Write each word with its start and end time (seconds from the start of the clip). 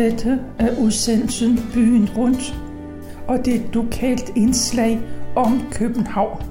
Dette 0.00 0.40
er 0.58 0.78
udsendelsen 0.78 1.58
Byen 1.74 2.08
Rundt, 2.16 2.54
og 3.28 3.44
det 3.44 3.54
er 3.54 3.60
et 3.60 3.74
lokalt 3.74 4.32
indslag 4.36 5.00
om 5.36 5.62
København. 5.70 6.42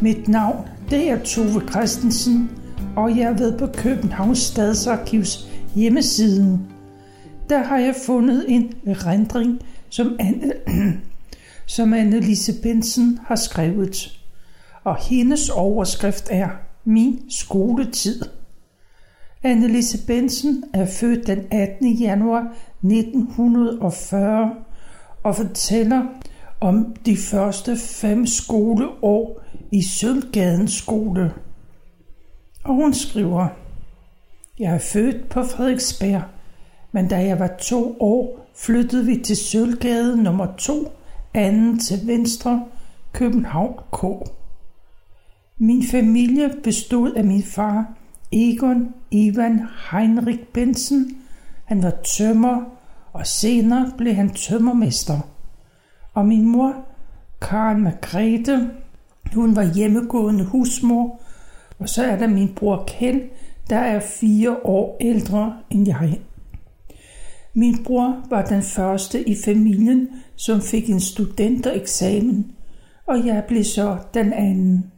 Mit 0.00 0.28
navn 0.28 0.68
det 0.90 1.10
er 1.10 1.18
Tove 1.24 1.68
Christensen, 1.70 2.50
og 2.96 3.16
jeg 3.16 3.22
er 3.22 3.36
ved 3.36 3.58
på 3.58 3.66
Københavns 3.66 4.38
Stadsarkivs 4.38 5.48
hjemmesiden. 5.74 6.66
Der 7.50 7.58
har 7.58 7.78
jeg 7.78 7.94
fundet 8.06 8.44
en 8.48 8.74
rendring, 8.86 9.60
som 9.88 10.16
Anne, 10.18 10.52
som 11.76 11.94
Anne-Lise 11.94 12.62
Bensen 12.62 13.18
har 13.26 13.36
skrevet. 13.36 14.20
Og 14.84 14.96
hendes 14.96 15.48
overskrift 15.48 16.28
er 16.30 16.48
Min 16.84 17.20
skoletid. 17.28 18.22
Annelise 19.42 20.06
Bensen 20.06 20.64
er 20.74 20.86
født 20.86 21.26
den 21.26 21.46
18. 21.50 21.92
januar 21.92 22.56
1940 22.82 24.54
og 25.22 25.36
fortæller 25.36 26.02
om 26.60 26.96
de 27.06 27.16
første 27.16 27.76
fem 27.76 28.26
skoleår 28.26 29.42
i 29.72 29.82
Sølvgaden 29.82 30.68
skole. 30.68 31.32
Og 32.64 32.74
hun 32.74 32.94
skriver, 32.94 33.48
Jeg 34.58 34.74
er 34.74 34.78
født 34.78 35.28
på 35.28 35.42
Frederiksberg, 35.44 36.22
men 36.92 37.08
da 37.08 37.16
jeg 37.16 37.38
var 37.38 37.56
to 37.60 37.96
år, 38.00 38.46
flyttede 38.56 39.06
vi 39.06 39.16
til 39.16 39.36
Sølvgade 39.36 40.22
nummer 40.22 40.46
2, 40.58 40.92
anden 41.34 41.78
til 41.78 42.06
venstre, 42.06 42.64
København 43.12 43.74
K. 43.92 44.04
Min 45.58 45.84
familie 45.90 46.50
bestod 46.62 47.12
af 47.12 47.24
min 47.24 47.42
far, 47.42 47.99
Egon 48.32 48.94
Ivan 49.10 49.60
Heinrich 49.90 50.42
Bensen. 50.52 51.16
Han 51.64 51.82
var 51.82 51.92
tømmer, 52.18 52.64
og 53.12 53.26
senere 53.26 53.92
blev 53.98 54.14
han 54.14 54.30
tømmermester. 54.30 55.18
Og 56.14 56.26
min 56.26 56.48
mor, 56.48 56.74
Karen 57.42 57.82
Margrethe, 57.82 58.70
hun 59.34 59.56
var 59.56 59.74
hjemmegående 59.74 60.44
husmor. 60.44 61.20
Og 61.78 61.88
så 61.88 62.04
er 62.04 62.16
der 62.16 62.26
min 62.26 62.54
bror 62.54 62.84
Kjell, 62.86 63.22
der 63.70 63.78
er 63.78 64.00
fire 64.00 64.56
år 64.64 64.96
ældre 65.00 65.56
end 65.70 65.88
jeg. 65.88 66.20
Min 67.54 67.84
bror 67.84 68.26
var 68.30 68.44
den 68.44 68.62
første 68.62 69.28
i 69.28 69.36
familien, 69.44 70.08
som 70.36 70.60
fik 70.60 70.90
en 70.90 71.00
studentereksamen, 71.00 72.52
og 73.06 73.26
jeg 73.26 73.44
blev 73.48 73.64
så 73.64 73.98
den 74.14 74.32
anden. 74.32 74.92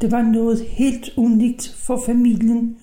Det 0.00 0.12
var 0.12 0.22
noget 0.22 0.60
helt 0.68 1.10
unikt 1.16 1.76
for 1.86 2.02
familien, 2.06 2.76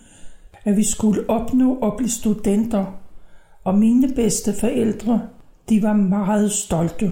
at 0.65 0.77
vi 0.77 0.83
skulle 0.83 1.29
opnå 1.29 1.79
at 1.79 1.93
blive 1.97 2.09
studenter, 2.09 2.85
og 3.63 3.77
mine 3.77 4.13
bedste 4.15 4.53
forældre, 4.53 5.21
de 5.69 5.83
var 5.83 5.93
meget 5.93 6.51
stolte. 6.51 7.11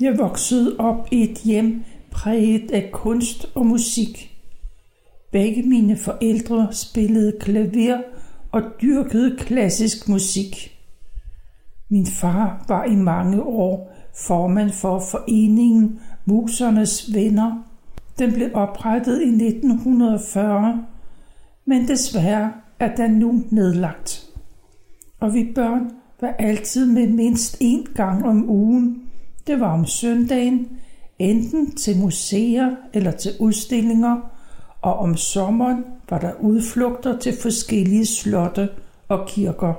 Jeg 0.00 0.18
voksede 0.18 0.76
op 0.78 1.08
i 1.10 1.22
et 1.22 1.38
hjem 1.38 1.84
præget 2.10 2.70
af 2.70 2.90
kunst 2.92 3.46
og 3.54 3.66
musik. 3.66 4.38
Begge 5.32 5.62
mine 5.62 5.96
forældre 5.96 6.68
spillede 6.72 7.32
klaver 7.40 8.00
og 8.52 8.62
dyrkede 8.82 9.36
klassisk 9.36 10.08
musik. 10.08 10.78
Min 11.88 12.06
far 12.06 12.64
var 12.68 12.84
i 12.84 12.94
mange 12.94 13.42
år 13.42 13.92
formand 14.14 14.70
for 14.70 14.98
foreningen 15.10 16.00
Musernes 16.24 17.14
Venner. 17.14 17.67
Den 18.18 18.32
blev 18.32 18.50
oprettet 18.54 19.22
i 19.22 19.28
1940, 19.28 20.86
men 21.64 21.88
desværre 21.88 22.52
er 22.78 22.96
den 22.96 23.10
nu 23.10 23.42
nedlagt. 23.50 24.26
Og 25.20 25.34
vi 25.34 25.52
børn 25.54 25.90
var 26.20 26.34
altid 26.38 26.86
med 26.86 27.08
mindst 27.08 27.62
én 27.62 27.94
gang 27.94 28.26
om 28.26 28.50
ugen. 28.50 29.02
Det 29.46 29.60
var 29.60 29.72
om 29.72 29.86
søndagen, 29.86 30.68
enten 31.18 31.76
til 31.76 31.98
museer 31.98 32.76
eller 32.92 33.10
til 33.10 33.32
udstillinger, 33.40 34.20
og 34.82 34.98
om 34.98 35.16
sommeren 35.16 35.84
var 36.10 36.18
der 36.18 36.32
udflugter 36.40 37.18
til 37.18 37.32
forskellige 37.42 38.06
slotte 38.06 38.68
og 39.08 39.28
kirker. 39.28 39.74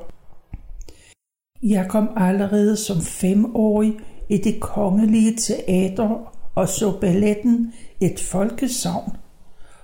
Jeg 1.63 1.87
kom 1.89 2.09
allerede 2.15 2.75
som 2.75 3.01
femårig 3.01 3.93
i 4.29 4.37
det 4.37 4.59
kongelige 4.59 5.35
teater 5.37 6.38
og 6.55 6.69
så 6.69 6.99
balletten 7.01 7.73
Et 8.01 8.19
folkesavn. 8.19 9.17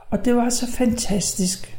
Og 0.09 0.25
det 0.25 0.35
var 0.35 0.49
så 0.49 0.71
fantastisk. 0.71 1.77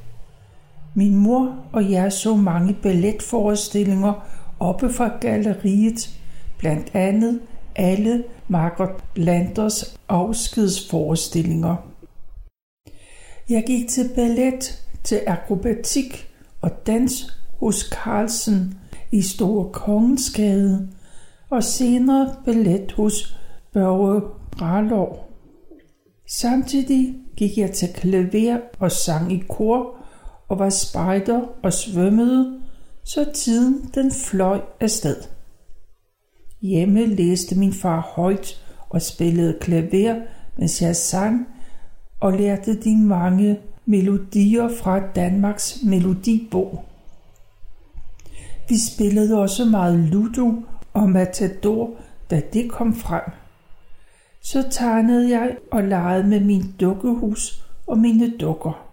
Min 0.95 1.17
mor 1.17 1.57
og 1.73 1.91
jeg 1.91 2.13
så 2.13 2.37
mange 2.37 2.77
balletforestillinger 2.83 4.27
oppe 4.61 4.93
fra 4.93 5.11
galleriet, 5.21 6.21
blandt 6.59 6.91
andet 6.95 7.41
alle 7.77 8.25
Margot 8.49 9.05
Landers 9.17 9.99
afskedsforestillinger. 10.09 11.77
Jeg 13.49 13.65
gik 13.67 13.89
til 13.89 14.11
ballet, 14.15 14.85
til 15.05 15.21
akrobatik 15.27 16.29
og 16.61 16.87
dans 16.87 17.39
hos 17.61 17.77
Carlsen 17.77 18.79
i 19.13 19.23
Store 19.23 19.73
Kongensgade, 19.73 20.89
og 21.51 21.65
senere 21.65 22.35
ballet 22.45 22.93
hos 22.93 23.39
Børge 23.73 24.23
Rarlov. 24.61 25.31
Samtidig 26.29 27.15
gik 27.37 27.59
jeg 27.59 27.71
til 27.71 27.89
klaver 27.95 28.59
og 28.79 28.93
sang 28.93 29.33
i 29.33 29.43
kor 29.49 29.97
og 30.49 30.59
var 30.59 30.71
spejder 30.71 31.41
og 31.63 31.73
svømmede, 31.73 32.61
så 33.05 33.33
tiden 33.35 33.91
den 33.95 34.13
fløj 34.13 34.61
afsted. 34.81 35.17
Hjemme 36.61 37.07
læste 37.07 37.59
min 37.59 37.73
far 37.73 38.01
højt 38.01 38.63
og 38.89 39.03
spillede 39.03 39.59
klaver, 39.61 40.15
mens 40.59 40.83
jeg 40.83 40.97
sang 40.97 41.49
og 42.21 42.33
lærte 42.33 42.83
de 42.83 42.97
mange 42.97 43.59
melodier 43.87 44.69
fra 44.69 45.01
Danmarks 45.01 45.79
melodibog. 45.85 46.85
Vi 48.69 48.75
spillede 48.95 49.39
også 49.39 49.65
meget 49.65 49.99
ludo 49.99 50.53
og 50.93 51.09
matador, 51.09 51.91
da 52.31 52.43
det 52.53 52.71
kom 52.71 52.95
frem. 52.95 53.23
Så 54.47 54.65
tegnede 54.71 55.31
jeg 55.31 55.57
og 55.71 55.83
legede 55.83 56.27
med 56.27 56.41
min 56.41 56.75
dukkehus 56.81 57.65
og 57.87 57.99
mine 57.99 58.37
dukker. 58.39 58.87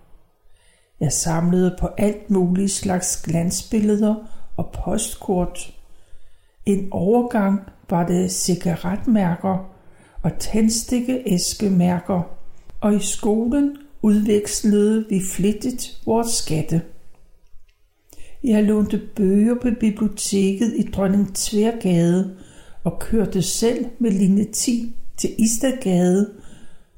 Jeg 1.00 1.12
samlede 1.12 1.76
på 1.80 1.88
alt 1.98 2.30
muligt 2.30 2.72
slags 2.72 3.22
glansbilleder 3.22 4.16
og 4.58 4.76
postkort. 4.84 5.74
En 6.66 6.88
overgang 6.92 7.60
var 7.90 8.08
det 8.08 8.32
cigaretmærker 8.32 9.70
og 10.22 10.32
tændstikkeæskemærker, 10.40 12.22
og 12.82 12.96
i 12.96 13.00
skolen 13.00 13.78
udvekslede 14.02 15.06
vi 15.10 15.22
flittigt 15.32 16.02
vores 16.06 16.32
skatte. 16.32 16.82
Jeg 18.44 18.64
lånte 18.64 19.02
bøger 19.16 19.56
på 19.62 19.68
biblioteket 19.80 20.74
i 20.78 20.92
Dronning 20.92 21.36
Tværgade 21.36 22.38
og 22.84 23.00
kørte 23.00 23.42
selv 23.42 23.86
med 24.00 24.12
linje 24.12 24.46
10 24.46 24.96
til 25.18 25.30
Istergade, 25.38 26.34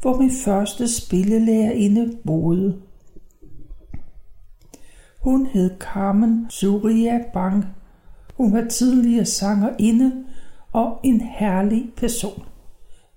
hvor 0.02 0.18
min 0.18 0.32
første 0.32 0.88
spillelærerinde 0.88 2.18
boede. 2.26 2.82
Hun 5.22 5.46
hed 5.46 5.72
Carmen 5.80 6.46
Surya 6.50 7.20
Bang. 7.34 7.66
Hun 8.38 8.54
var 8.54 8.68
tidligere 8.68 9.26
sangerinde 9.26 10.26
og 10.72 11.00
en 11.04 11.22
herlig 11.22 11.92
person. 11.98 12.44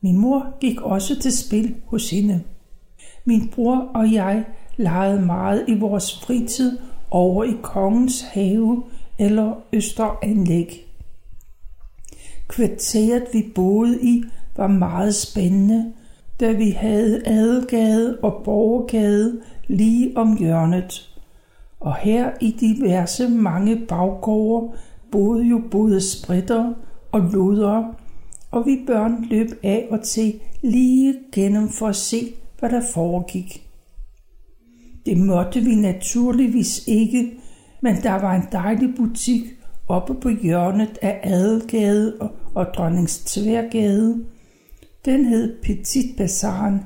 Min 0.00 0.18
mor 0.18 0.58
gik 0.60 0.80
også 0.80 1.20
til 1.20 1.38
spil 1.38 1.74
hos 1.86 2.10
hende. 2.10 2.42
Min 3.24 3.48
bror 3.48 3.76
og 3.94 4.12
jeg 4.12 4.44
legede 4.76 5.22
meget 5.22 5.64
i 5.68 5.78
vores 5.78 6.20
fritid 6.20 6.78
over 7.10 7.44
i 7.44 7.56
kongens 7.62 8.22
have 8.22 8.82
eller 9.18 9.54
østeranlæg. 9.72 10.84
Kvarteret 12.48 13.24
vi 13.32 13.52
boede 13.54 14.02
i 14.02 14.24
var 14.58 14.66
meget 14.66 15.14
spændende, 15.14 15.92
da 16.40 16.52
vi 16.52 16.70
havde 16.70 17.22
Adelgade 17.26 18.18
og 18.22 18.40
Borgergade 18.44 19.40
lige 19.68 20.16
om 20.16 20.36
hjørnet. 20.38 21.14
Og 21.80 21.96
her 21.96 22.30
i 22.40 22.56
diverse 22.60 23.28
mange 23.28 23.76
baggårde 23.88 24.72
boede 25.12 25.44
jo 25.44 25.62
både 25.70 26.00
spritter 26.00 26.74
og 27.12 27.20
luder, 27.20 27.84
og 28.50 28.66
vi 28.66 28.78
børn 28.86 29.24
løb 29.30 29.48
af 29.62 29.86
og 29.90 30.02
til 30.02 30.40
lige 30.62 31.14
gennem 31.32 31.68
for 31.68 31.86
at 31.86 31.96
se, 31.96 32.32
hvad 32.58 32.70
der 32.70 32.82
foregik. 32.94 33.64
Det 35.06 35.18
måtte 35.18 35.60
vi 35.60 35.74
naturligvis 35.74 36.88
ikke, 36.88 37.32
men 37.82 37.96
der 38.02 38.12
var 38.12 38.34
en 38.34 38.48
dejlig 38.52 38.94
butik 38.96 39.42
oppe 39.88 40.14
på 40.14 40.28
hjørnet 40.28 40.98
af 41.02 41.20
Adelgade 41.22 42.30
og 42.54 42.66
Dronningstværgade, 42.74 43.70
Tværgade. 43.70 44.24
Den 45.08 45.24
hed 45.24 45.56
Petit 45.62 46.16
Bazaren, 46.16 46.80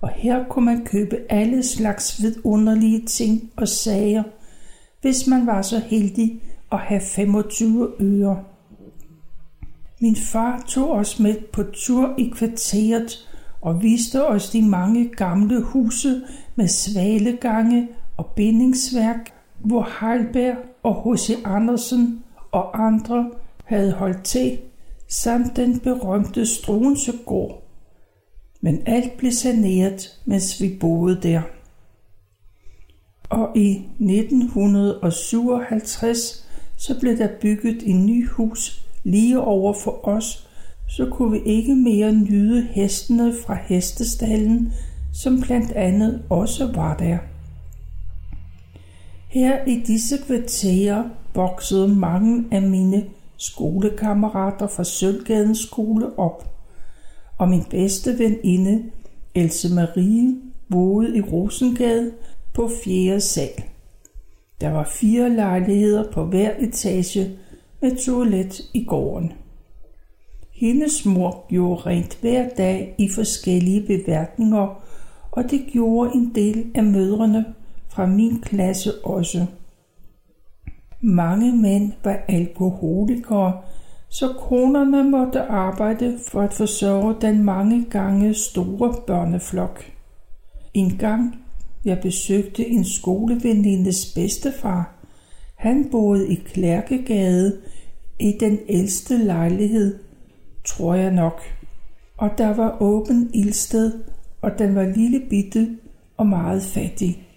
og 0.00 0.08
her 0.08 0.44
kunne 0.48 0.64
man 0.64 0.84
købe 0.84 1.16
alle 1.28 1.62
slags 1.62 2.22
vidunderlige 2.22 3.06
ting 3.06 3.50
og 3.56 3.68
sager, 3.68 4.22
hvis 5.00 5.26
man 5.26 5.46
var 5.46 5.62
så 5.62 5.78
heldig 5.78 6.42
at 6.72 6.78
have 6.78 7.00
25 7.00 7.88
øre. 8.00 8.44
Min 10.00 10.16
far 10.16 10.64
tog 10.68 10.90
os 10.90 11.18
med 11.18 11.36
på 11.52 11.62
tur 11.62 12.14
i 12.18 12.32
kvarteret 12.36 13.28
og 13.60 13.82
viste 13.82 14.26
os 14.26 14.50
de 14.50 14.62
mange 14.62 15.08
gamle 15.08 15.62
huse 15.62 16.22
med 16.56 16.68
svalegange 16.68 17.88
og 18.16 18.26
bindingsværk, 18.26 19.32
hvor 19.58 19.88
Heilberg 20.00 20.56
og 20.82 21.14
H.C. 21.14 21.30
Andersen 21.44 22.22
og 22.52 22.86
andre 22.86 23.30
havde 23.64 23.92
holdt 23.92 24.22
til, 24.24 24.58
samt 25.10 25.56
den 25.56 25.80
berømte 25.80 26.46
Struensegård. 26.46 27.62
Men 28.60 28.82
alt 28.86 29.16
blev 29.16 29.32
saneret, 29.32 30.20
mens 30.24 30.60
vi 30.60 30.76
boede 30.80 31.20
der. 31.22 31.42
Og 33.28 33.56
i 33.56 33.82
1957 34.00 36.46
så 36.76 37.00
blev 37.00 37.18
der 37.18 37.28
bygget 37.40 37.82
en 37.86 38.06
ny 38.06 38.28
hus 38.28 38.86
lige 39.04 39.40
over 39.40 39.72
for 39.72 40.08
os, 40.08 40.48
så 40.88 41.08
kunne 41.12 41.32
vi 41.32 41.40
ikke 41.46 41.74
mere 41.74 42.12
nyde 42.12 42.62
hestene 42.62 43.34
fra 43.46 43.58
hestestallen, 43.66 44.72
som 45.12 45.40
blandt 45.40 45.72
andet 45.72 46.22
også 46.30 46.72
var 46.72 46.96
der. 46.96 47.18
Her 49.28 49.64
i 49.64 49.82
disse 49.86 50.18
kvarterer 50.26 51.04
voksede 51.34 51.88
mange 51.88 52.44
af 52.50 52.62
mine 52.62 53.04
skolekammerater 53.40 54.66
fra 54.66 54.84
Sølvgadens 54.84 55.58
skole 55.58 56.18
op, 56.18 56.54
og 57.38 57.48
min 57.48 57.64
bedste 57.70 58.18
veninde, 58.18 58.82
Else 59.34 59.74
Marie, 59.74 60.36
boede 60.70 61.16
i 61.16 61.20
Rosengade 61.20 62.12
på 62.54 62.70
4. 62.84 63.20
sal. 63.20 63.62
Der 64.60 64.68
var 64.68 64.90
fire 65.00 65.30
lejligheder 65.30 66.12
på 66.12 66.24
hver 66.24 66.52
etage 66.58 67.30
med 67.82 67.96
toilet 67.96 68.60
i 68.74 68.84
gården. 68.84 69.32
Hendes 70.52 71.06
mor 71.06 71.46
gjorde 71.48 71.82
rent 71.82 72.18
hver 72.20 72.48
dag 72.48 72.94
i 72.98 73.08
forskellige 73.08 73.86
beværtninger, 73.86 74.82
og 75.30 75.50
det 75.50 75.60
gjorde 75.72 76.10
en 76.14 76.32
del 76.34 76.70
af 76.74 76.84
mødrene 76.84 77.44
fra 77.88 78.06
min 78.06 78.40
klasse 78.40 79.04
også. 79.04 79.46
Mange 81.02 81.56
mænd 81.56 81.92
var 82.04 82.20
alkoholikere, 82.28 83.60
så 84.08 84.32
konerne 84.38 85.10
måtte 85.10 85.42
arbejde 85.42 86.18
for 86.28 86.40
at 86.40 86.54
forsørge 86.54 87.14
den 87.20 87.44
mange 87.44 87.84
gange 87.90 88.34
store 88.34 88.94
børneflok. 89.06 89.84
En 90.74 90.96
gang 90.98 91.36
jeg 91.84 91.98
besøgte 92.02 92.68
en 92.68 92.84
skolevenindes 92.84 94.14
bedstefar. 94.14 94.94
Han 95.54 95.88
boede 95.90 96.28
i 96.28 96.34
Klærkegade 96.34 97.56
i 98.20 98.32
den 98.40 98.58
ældste 98.68 99.18
lejlighed, 99.18 99.98
tror 100.64 100.94
jeg 100.94 101.12
nok. 101.12 101.40
Og 102.16 102.30
der 102.38 102.54
var 102.54 102.76
åben 102.82 103.30
ildsted, 103.34 103.92
og 104.42 104.50
den 104.58 104.74
var 104.74 104.84
lille 104.96 105.20
bitte 105.30 105.78
og 106.16 106.26
meget 106.26 106.62
fattig. 106.62 107.29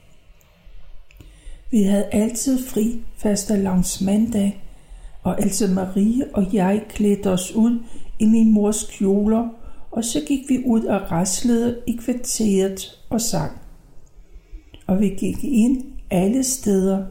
Vi 1.74 1.84
havde 1.84 2.06
altid 2.12 2.68
fri 2.68 3.02
langs 3.50 4.02
mandag, 4.02 4.64
og 5.24 5.36
Else 5.40 5.68
Marie 5.68 6.26
og 6.34 6.54
jeg 6.54 6.84
klædte 6.90 7.32
os 7.32 7.52
ud 7.56 7.84
i 8.20 8.26
min 8.26 8.54
mors 8.54 8.84
kjoler, 8.84 9.50
og 9.92 10.04
så 10.04 10.22
gik 10.28 10.50
vi 10.50 10.64
ud 10.66 10.84
og 10.84 11.12
raslede 11.12 11.80
i 11.88 11.92
kvarteret 11.92 13.00
og 13.10 13.22
sang. 13.22 13.52
Og 14.88 15.00
vi 15.00 15.10
gik 15.10 15.44
ind 15.44 15.84
alle 16.12 16.44
steder, 16.44 17.06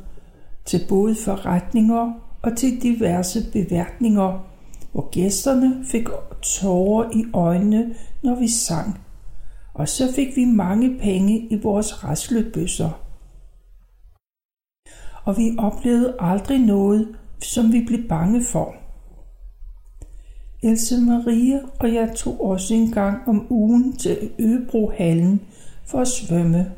til 0.64 0.80
både 0.88 1.14
forretninger 1.14 2.12
og 2.42 2.56
til 2.56 2.82
diverse 2.82 3.52
beværtninger, 3.52 4.46
hvor 4.92 5.10
gæsterne 5.10 5.84
fik 5.84 6.08
tårer 6.42 7.10
i 7.16 7.24
øjnene, 7.32 7.94
når 8.22 8.34
vi 8.34 8.48
sang. 8.48 9.00
Og 9.74 9.88
så 9.88 10.12
fik 10.12 10.36
vi 10.36 10.44
mange 10.44 10.98
penge 10.98 11.38
i 11.50 11.60
vores 11.62 12.04
raslebøsser 12.04 13.02
og 15.24 15.36
vi 15.36 15.56
oplevede 15.58 16.14
aldrig 16.18 16.58
noget, 16.58 17.08
som 17.42 17.72
vi 17.72 17.84
blev 17.86 18.08
bange 18.08 18.44
for. 18.44 18.74
Else 20.62 21.00
Maria 21.00 21.60
og 21.78 21.94
jeg 21.94 22.12
tog 22.16 22.44
også 22.44 22.74
en 22.74 22.90
gang 22.90 23.28
om 23.28 23.46
ugen 23.50 23.96
til 23.96 24.30
Øbrohallen 24.38 25.40
for 25.86 25.98
at 25.98 26.08
svømme. 26.08 26.72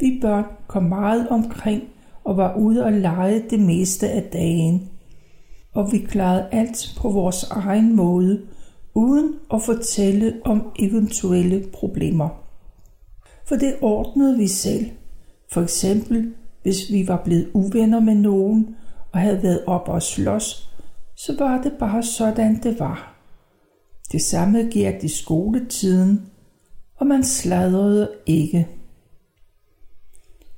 Vi 0.00 0.18
børn 0.20 0.44
kom 0.66 0.82
meget 0.82 1.28
omkring 1.28 1.82
og 2.24 2.36
var 2.36 2.54
ude 2.56 2.84
og 2.84 2.92
lege 2.92 3.42
det 3.50 3.60
meste 3.60 4.08
af 4.08 4.22
dagen. 4.22 4.88
Og 5.74 5.92
vi 5.92 5.98
klarede 5.98 6.48
alt 6.52 6.94
på 6.96 7.10
vores 7.10 7.44
egen 7.44 7.96
måde, 7.96 8.42
uden 8.94 9.34
at 9.54 9.62
fortælle 9.62 10.34
om 10.44 10.72
eventuelle 10.78 11.64
problemer. 11.72 12.28
For 13.48 13.56
det 13.56 13.74
ordnede 13.80 14.36
vi 14.36 14.46
selv. 14.46 14.86
For 15.52 15.62
eksempel 15.62 16.34
hvis 16.68 16.92
vi 16.92 17.08
var 17.08 17.22
blevet 17.24 17.48
uvenner 17.52 18.00
med 18.00 18.14
nogen 18.14 18.76
og 19.12 19.20
havde 19.20 19.42
været 19.42 19.64
op 19.66 19.88
og 19.88 20.02
slås, 20.02 20.70
så 21.16 21.36
var 21.38 21.62
det 21.62 21.72
bare 21.78 22.02
sådan, 22.02 22.62
det 22.62 22.80
var. 22.80 23.14
Det 24.12 24.22
samme 24.22 24.62
gik 24.62 25.04
i 25.04 25.08
skoletiden, 25.08 26.22
og 26.96 27.06
man 27.06 27.24
sladrede 27.24 28.10
ikke. 28.26 28.68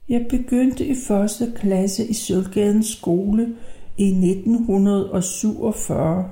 Jeg 0.09 0.27
begyndte 0.31 0.87
i 0.87 0.95
første 1.09 1.53
klasse 1.57 2.07
i 2.07 2.13
Sølvgadens 2.13 2.87
skole 2.87 3.57
i 3.99 4.07
1947. 4.07 6.31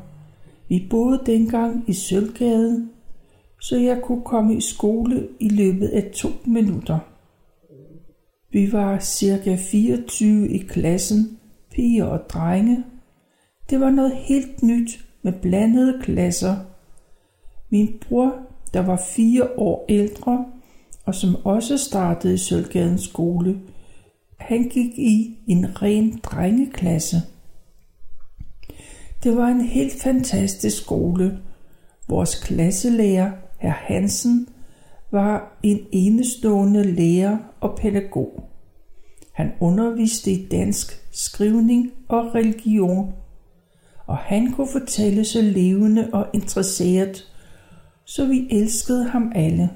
Vi 0.68 0.86
boede 0.90 1.22
dengang 1.26 1.84
i 1.86 1.92
Sølvgaden, 1.92 2.90
så 3.60 3.76
jeg 3.76 4.00
kunne 4.02 4.24
komme 4.24 4.56
i 4.56 4.60
skole 4.60 5.28
i 5.40 5.48
løbet 5.48 5.88
af 5.88 6.10
to 6.14 6.28
minutter. 6.44 6.98
Vi 8.52 8.72
var 8.72 8.98
cirka 8.98 9.56
24 9.56 10.48
i 10.48 10.58
klassen, 10.58 11.38
piger 11.70 12.04
og 12.04 12.30
drenge. 12.30 12.84
Det 13.70 13.80
var 13.80 13.90
noget 13.90 14.16
helt 14.16 14.62
nyt 14.62 15.04
med 15.22 15.32
blandede 15.32 16.00
klasser. 16.02 16.56
Min 17.70 18.00
bror, 18.08 18.34
der 18.74 18.80
var 18.80 19.02
fire 19.16 19.48
år 19.56 19.84
ældre, 19.88 20.46
og 21.04 21.14
som 21.14 21.36
også 21.44 21.78
startede 21.78 22.34
i 22.34 22.38
Sølvgadens 22.38 23.02
skole, 23.02 23.60
han 24.38 24.68
gik 24.68 24.98
i 24.98 25.36
en 25.46 25.82
ren 25.82 26.20
drengeklasse. 26.22 27.16
Det 29.22 29.36
var 29.36 29.48
en 29.48 29.60
helt 29.60 30.02
fantastisk 30.02 30.82
skole. 30.82 31.38
Vores 32.08 32.34
klasselærer, 32.44 33.30
herr 33.58 33.70
Hansen, 33.70 34.48
var 35.10 35.58
en 35.62 35.80
enestående 35.92 36.84
lærer 36.84 37.38
og 37.60 37.78
pædagog. 37.78 38.48
Han 39.32 39.52
underviste 39.60 40.30
i 40.30 40.48
dansk, 40.48 41.04
skrivning 41.12 41.92
og 42.08 42.34
religion, 42.34 43.14
og 44.06 44.16
han 44.16 44.52
kunne 44.52 44.68
fortælle 44.72 45.24
så 45.24 45.42
levende 45.42 46.10
og 46.12 46.26
interesseret, 46.34 47.32
så 48.04 48.26
vi 48.26 48.48
elskede 48.50 49.08
ham 49.08 49.32
alle. 49.34 49.70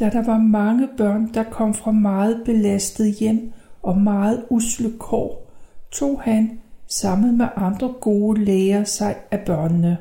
Da 0.00 0.10
der 0.10 0.24
var 0.24 0.38
mange 0.38 0.88
børn, 0.96 1.34
der 1.34 1.42
kom 1.42 1.74
fra 1.74 1.90
meget 1.90 2.42
belastet 2.44 3.14
hjem 3.14 3.52
og 3.82 3.98
meget 3.98 4.44
usle 4.50 4.92
kår, 4.98 5.50
tog 5.90 6.22
han 6.22 6.60
sammen 6.86 7.38
med 7.38 7.46
andre 7.56 7.94
gode 8.00 8.44
læger 8.44 8.84
sig 8.84 9.16
af 9.30 9.40
børnene. 9.40 9.98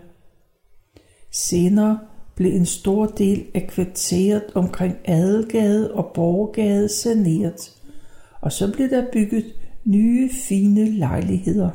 Senere 1.32 2.00
blev 2.36 2.54
en 2.54 2.66
stor 2.66 3.06
del 3.06 3.46
af 3.54 3.68
kvarteret 3.68 4.44
omkring 4.56 4.96
Adelgade 5.06 5.94
og 5.94 6.12
Borgade 6.14 6.90
saneret, 6.90 7.72
og 8.42 8.52
så 8.52 8.74
blev 8.74 8.90
der 8.90 9.06
bygget 9.14 9.46
nye 9.86 10.30
fine 10.48 10.90
lejligheder. 10.90 11.70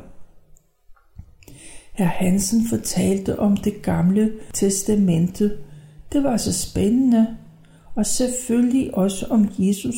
Herr 1.93 2.07
Hansen 2.07 2.67
fortalte 2.69 3.39
om 3.39 3.57
det 3.57 3.81
gamle 3.81 4.31
testamente. 4.53 5.57
Det 6.11 6.23
var 6.23 6.37
så 6.37 6.53
spændende, 6.53 7.37
og 7.95 8.05
selvfølgelig 8.05 8.97
også 8.97 9.25
om 9.29 9.49
Jesus, 9.57 9.95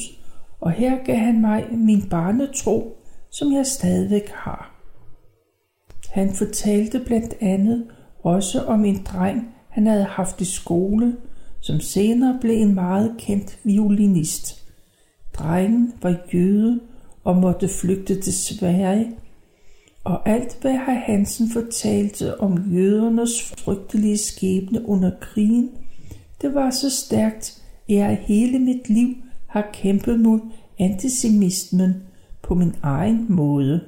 og 0.61 0.71
her 0.71 1.03
gav 1.05 1.15
han 1.17 1.41
mig 1.41 1.65
min 1.71 2.09
barnetro, 2.09 2.97
som 3.31 3.53
jeg 3.53 3.65
stadigvæk 3.65 4.29
har. 4.29 4.75
Han 6.09 6.33
fortalte 6.33 6.99
blandt 6.99 7.33
andet 7.41 7.87
også 8.23 8.63
om 8.63 8.85
en 8.85 9.03
dreng, 9.05 9.55
han 9.71 9.87
havde 9.87 10.03
haft 10.03 10.41
i 10.41 10.45
skole, 10.45 11.15
som 11.59 11.79
senere 11.79 12.37
blev 12.41 12.55
en 12.55 12.75
meget 12.75 13.15
kendt 13.17 13.59
violinist. 13.63 14.63
Drengen 15.33 15.93
var 16.01 16.15
jøde 16.33 16.79
og 17.23 17.37
måtte 17.37 17.67
flygte 17.67 18.21
til 18.21 18.33
Sverige, 18.33 19.11
og 20.03 20.29
alt 20.29 20.57
hvad 20.61 20.71
herr 20.71 20.99
Hansen 21.05 21.49
fortalte 21.49 22.41
om 22.41 22.73
jødernes 22.73 23.43
frygtelige 23.57 24.17
skæbne 24.17 24.85
under 24.85 25.11
krigen, 25.21 25.69
det 26.41 26.53
var 26.53 26.69
så 26.69 26.89
stærkt, 26.89 27.63
at 27.89 27.95
jeg 27.95 28.23
hele 28.27 28.59
mit 28.59 28.89
liv 28.89 29.15
har 29.47 29.69
kæmpet 29.73 30.19
mod 30.19 30.39
antisemitismen 30.79 31.93
på 31.93 32.11
på 32.51 32.55
min 32.55 32.75
egen 32.81 33.25
måde. 33.29 33.81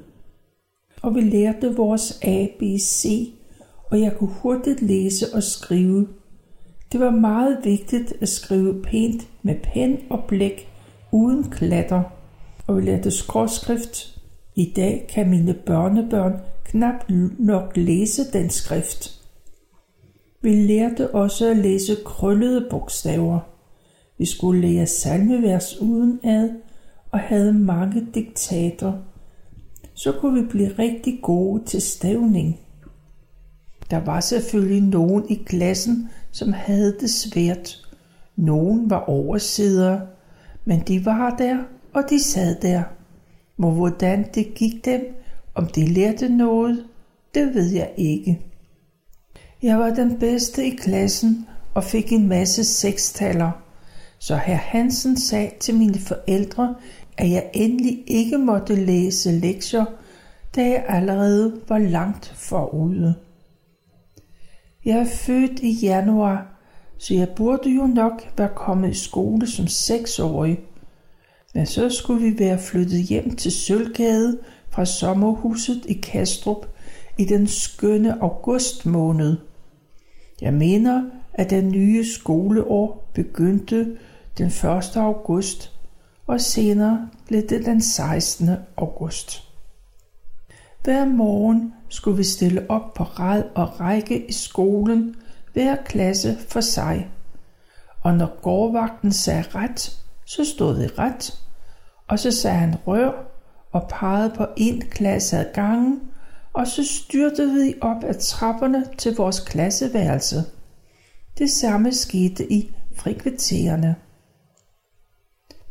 Og 1.02 1.16
vi 1.16 1.22
lærte 1.22 1.76
vores 1.76 2.20
ABC, 2.22 3.06
og 3.94 4.02
jeg 4.02 4.14
kunne 4.18 4.34
hurtigt 4.34 4.82
læse 4.82 5.26
og 5.34 5.44
skrive. 5.44 6.08
Det 6.92 7.00
var 7.00 7.12
meget 7.12 7.58
vigtigt 7.64 8.14
at 8.22 8.30
skrive 8.30 8.82
pænt 8.82 9.28
med 9.44 9.56
pen 9.74 9.98
og 10.10 10.24
blæk, 10.28 10.68
uden 11.12 11.44
klatter. 11.44 12.04
Og 12.68 12.78
vi 12.78 12.82
lærte 12.82 13.12
skråskrift. 13.12 14.20
I 14.56 14.74
dag 14.76 15.08
kan 15.10 15.30
mine 15.30 15.54
børnebørn 15.54 16.34
knap 16.66 17.10
nok 17.40 17.78
læse 17.78 18.32
den 18.34 18.50
skrift. 18.50 19.22
Vi 20.42 20.56
lærte 20.56 21.16
også 21.16 21.50
at 21.50 21.58
læse 21.58 21.98
krøllede 22.06 22.68
bogstaver. 22.70 23.40
Vi 24.18 24.26
skulle 24.26 24.62
lære 24.62 24.88
salmevers 24.88 25.82
udenad 25.82 26.50
og 27.12 27.20
havde 27.20 27.54
mange 27.54 28.08
diktater. 28.14 28.94
Så 29.94 30.12
kunne 30.12 30.42
vi 30.42 30.48
blive 30.48 30.74
rigtig 30.80 31.20
gode 31.22 31.66
til 31.66 31.82
stavning. 31.82 32.63
Der 33.94 34.00
var 34.00 34.20
selvfølgelig 34.20 34.82
nogen 34.82 35.26
i 35.30 35.44
klassen, 35.46 36.10
som 36.32 36.54
havde 36.54 36.98
det 37.00 37.10
svært. 37.10 37.78
Nogen 38.36 38.90
var 38.90 39.00
oversidere, 39.00 40.02
men 40.66 40.80
de 40.80 41.06
var 41.06 41.36
der, 41.38 41.58
og 41.94 42.04
de 42.10 42.24
sad 42.24 42.56
der. 42.62 42.84
Hvor 43.56 43.72
hvordan 43.72 44.26
det 44.36 44.54
gik 44.54 44.86
dem, 44.86 45.02
om 45.56 45.68
de 45.68 45.88
lærte 45.88 46.30
noget, 46.30 46.86
det 47.36 47.56
ved 47.56 47.72
jeg 47.72 47.92
ikke. 47.98 48.42
Jeg 49.64 49.80
var 49.80 49.90
den 49.90 50.20
bedste 50.20 50.66
i 50.66 50.70
klassen 50.70 51.48
og 51.74 51.84
fik 51.84 52.14
en 52.14 52.28
masse 52.28 52.64
sekstaller, 52.64 53.52
så 54.20 54.36
herr 54.36 54.56
Hansen 54.56 55.18
sagde 55.18 55.52
til 55.60 55.76
mine 55.76 56.00
forældre, 56.00 56.76
at 57.18 57.30
jeg 57.30 57.50
endelig 57.54 58.04
ikke 58.08 58.38
måtte 58.38 58.76
læse 58.76 59.32
lektier, 59.32 59.86
da 60.56 60.62
jeg 60.62 60.86
allerede 60.88 61.62
var 61.68 61.78
langt 61.78 62.34
forude. 62.36 63.16
Jeg 64.86 65.00
er 65.00 65.06
født 65.06 65.60
i 65.60 65.72
januar, 65.72 66.48
så 66.98 67.14
jeg 67.14 67.30
burde 67.30 67.70
jo 67.70 67.88
nok 67.88 68.34
være 68.38 68.50
kommet 68.56 68.90
i 68.92 68.98
skole 68.98 69.48
som 69.48 69.68
seksårig. 69.68 70.60
Men 71.54 71.66
så 71.66 71.90
skulle 71.90 72.22
vi 72.22 72.40
være 72.40 72.60
flyttet 72.60 73.04
hjem 73.04 73.36
til 73.36 73.52
Sølvgade 73.52 74.40
fra 74.70 74.86
sommerhuset 74.86 75.86
i 75.86 75.94
Kastrup 75.94 76.68
i 77.18 77.26
den 77.26 77.48
skønne 77.48 78.22
august 78.22 78.86
måned. 78.86 79.38
Jeg 80.42 80.54
mener, 80.54 81.04
at 81.34 81.50
den 81.50 81.72
nye 81.72 82.06
skoleår 82.06 83.10
begyndte 83.14 83.98
den 84.38 84.48
1. 84.48 84.64
august, 84.96 85.72
og 86.28 86.42
senere 86.42 87.10
blev 87.28 87.42
det 87.42 87.66
den 87.66 87.82
16. 87.82 88.50
august. 88.78 89.44
Hver 90.84 91.06
morgen 91.06 91.74
skulle 91.94 92.18
vi 92.18 92.24
stille 92.24 92.66
op 92.70 92.94
på 92.94 93.04
rad 93.04 93.44
og 93.56 93.80
række 93.80 94.30
i 94.30 94.32
skolen, 94.32 95.16
hver 95.54 95.76
klasse 95.76 96.38
for 96.48 96.62
sig. 96.62 97.10
Og 98.02 98.14
når 98.14 98.42
gårdvagten 98.42 99.12
sagde 99.12 99.44
ret, 99.56 100.00
så 100.26 100.46
stod 100.46 100.80
vi 100.80 100.88
ret, 100.88 101.40
og 102.08 102.20
så 102.20 102.32
sagde 102.32 102.58
han 102.58 102.76
rør 102.88 103.12
og 103.72 103.88
pegede 103.90 104.34
på 104.36 104.46
en 104.58 104.82
klasse 104.82 105.38
ad 105.38 105.54
gangen, 105.54 106.02
og 106.54 106.68
så 106.68 106.84
styrtede 106.86 107.54
vi 107.54 107.74
op 107.82 108.04
ad 108.04 108.14
trapperne 108.14 108.86
til 108.98 109.16
vores 109.16 109.40
klasseværelse. 109.40 110.44
Det 111.38 111.50
samme 111.50 111.94
skete 111.94 112.54
i 112.54 112.76
frikvartererne. 112.96 113.96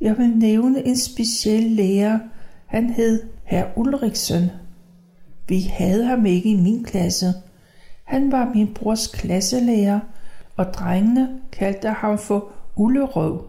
Jeg 0.00 0.19
vil 0.19 0.29
nævne 0.31 0.87
en 0.87 0.99
speciel 0.99 1.71
lærer. 1.71 2.19
Han 2.67 2.91
hed 2.91 3.23
herr 3.45 3.67
Ulriksen. 3.76 4.50
Vi 5.52 5.61
havde 5.61 6.04
ham 6.04 6.26
ikke 6.26 6.50
i 6.50 6.56
min 6.56 6.85
klasse. 6.85 7.35
Han 8.04 8.32
var 8.32 8.52
min 8.54 8.75
brors 8.75 9.06
klasselærer, 9.06 10.00
og 10.56 10.64
drengene 10.75 11.40
kaldte 11.52 11.88
ham 11.88 12.18
for 12.18 12.52
Ullerøv. 12.76 13.44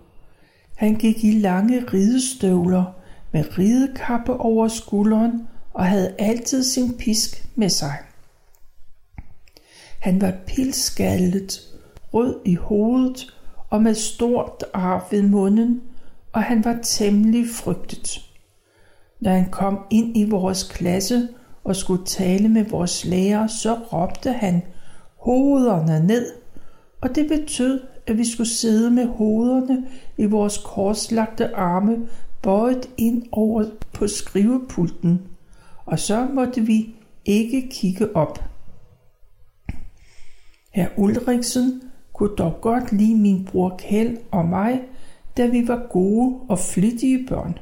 Han 0.76 0.96
gik 0.96 1.24
i 1.24 1.32
lange 1.32 1.86
ridestøvler 1.94 2.84
med 3.32 3.58
ridekappe 3.58 4.34
over 4.38 4.68
skulderen 4.68 5.48
og 5.74 5.86
havde 5.86 6.16
altid 6.20 6.64
sin 6.64 6.98
pisk 6.98 7.48
med 7.56 7.70
sig. 7.70 7.98
Han 10.00 10.22
var 10.22 10.34
pilskaldet, 10.48 11.60
rød 12.14 12.40
i 12.46 12.56
hovedet 12.56 13.34
og 13.70 13.82
med 13.82 13.94
stort 13.94 14.64
ar 14.74 15.08
ved 15.12 15.22
munden, 15.22 15.82
og 16.34 16.44
han 16.44 16.66
var 16.66 16.80
temmelig 16.84 17.46
frygtet. 17.50 18.22
Når 19.20 19.32
han 19.32 19.50
kom 19.50 19.80
ind 19.92 20.18
i 20.18 20.30
vores 20.30 20.64
klasse 20.64 21.28
og 21.64 21.76
skulle 21.76 22.06
tale 22.06 22.50
med 22.50 22.64
vores 22.66 23.06
lærer, 23.06 23.48
så 23.48 23.74
råbte 23.74 24.32
han 24.32 24.62
hovederne 25.18 26.08
ned, 26.08 26.32
og 27.02 27.16
det 27.16 27.28
betød, 27.28 27.82
at 28.08 28.18
vi 28.18 28.26
skulle 28.26 28.50
sidde 28.50 28.92
med 28.92 29.06
hovederne 29.06 29.88
i 30.18 30.26
vores 30.26 30.58
korslagte 30.66 31.56
arme 31.56 32.08
bøjet 32.42 32.90
ind 32.98 33.24
over 33.32 33.66
på 33.94 34.08
skrivepulten, 34.08 35.22
og 35.86 36.00
så 36.00 36.28
måtte 36.34 36.62
vi 36.62 36.96
ikke 37.26 37.70
kigge 37.72 38.16
op. 38.16 38.44
Herr 40.72 40.88
Ulriksen 40.98 41.82
kunne 42.14 42.36
dog 42.38 42.54
godt 42.62 42.92
lide 42.92 43.16
min 43.16 43.46
bror 43.46 43.76
Kjell 43.78 44.18
og 44.32 44.46
mig, 44.46 44.82
da 45.38 45.46
vi 45.46 45.68
var 45.68 45.88
gode 45.90 46.40
og 46.50 46.60
flittige 46.60 47.26
børn. 47.28 47.58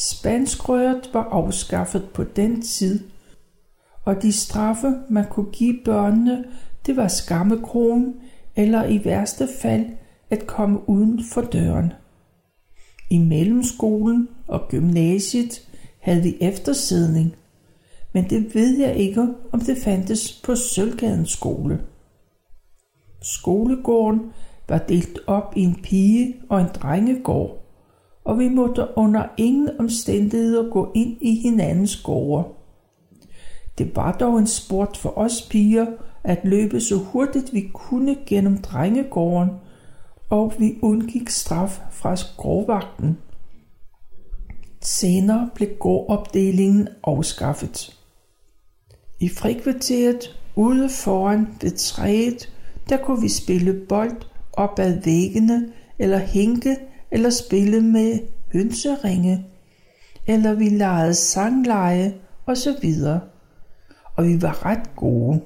Spanskrøret 0.00 1.10
var 1.12 1.24
afskaffet 1.24 2.08
på 2.14 2.24
den 2.24 2.62
tid, 2.62 3.00
og 4.04 4.22
de 4.22 4.32
straffe, 4.32 4.94
man 5.10 5.24
kunne 5.30 5.50
give 5.52 5.78
børnene, 5.84 6.44
det 6.86 6.96
var 6.96 7.08
skammekronen 7.08 8.14
eller 8.56 8.84
i 8.84 9.04
værste 9.04 9.48
fald 9.62 9.86
at 10.30 10.46
komme 10.46 10.88
uden 10.88 11.24
for 11.32 11.42
døren. 11.42 11.92
I 13.10 13.18
mellemskolen 13.18 14.28
og 14.48 14.68
gymnasiet 14.68 15.68
havde 16.00 16.22
vi 16.22 16.36
eftersidning, 16.40 17.34
men 18.12 18.30
det 18.30 18.54
ved 18.54 18.78
jeg 18.78 18.96
ikke, 18.96 19.28
om 19.52 19.60
det 19.60 19.78
fandtes 19.78 20.40
på 20.44 20.54
Sølvgadens 20.54 21.30
skole. 21.30 21.80
Skolegården 23.22 24.20
var 24.68 24.78
delt 24.78 25.18
op 25.26 25.52
i 25.56 25.60
en 25.60 25.80
pige 25.82 26.34
og 26.48 26.60
en 26.60 26.68
drengegård, 26.74 27.60
og 28.30 28.38
vi 28.38 28.48
måtte 28.48 28.86
under 28.96 29.26
ingen 29.36 29.68
omstændigheder 29.78 30.70
gå 30.70 30.92
ind 30.94 31.16
i 31.20 31.40
hinandens 31.40 31.96
gårde. 31.96 32.48
Det 33.78 33.96
var 33.96 34.12
dog 34.12 34.38
en 34.38 34.46
sport 34.46 34.96
for 34.96 35.18
os 35.18 35.48
piger 35.50 35.86
at 36.24 36.44
løbe 36.44 36.80
så 36.80 36.96
hurtigt 36.96 37.52
vi 37.52 37.70
kunne 37.74 38.16
gennem 38.26 38.58
drengegården, 38.58 39.50
og 40.28 40.52
vi 40.58 40.78
undgik 40.82 41.28
straf 41.28 41.80
fra 41.90 42.16
gårdvagten. 42.36 43.18
Senere 44.82 45.50
blev 45.54 45.68
gårdopdelingen 45.78 46.88
afskaffet. 47.04 47.96
I 49.20 49.28
frikvarteret 49.28 50.40
ude 50.56 50.88
foran 50.88 51.48
ved 51.62 51.70
træet, 51.70 52.52
der 52.88 52.96
kunne 52.96 53.20
vi 53.20 53.28
spille 53.28 53.72
bold 53.88 54.22
op 54.52 54.78
ad 54.78 55.02
væggene, 55.04 55.72
eller 55.98 56.18
hænke, 56.18 56.76
eller 57.10 57.30
spille 57.30 57.80
med 57.80 58.18
hønseringe, 58.52 59.46
eller 60.26 60.54
vi 60.54 60.68
legede 60.68 61.14
sangleje 61.14 62.14
og 62.46 62.56
så 62.56 62.76
videre. 62.82 63.20
Og 64.16 64.26
vi 64.26 64.42
var 64.42 64.66
ret 64.66 64.96
gode. 64.96 65.40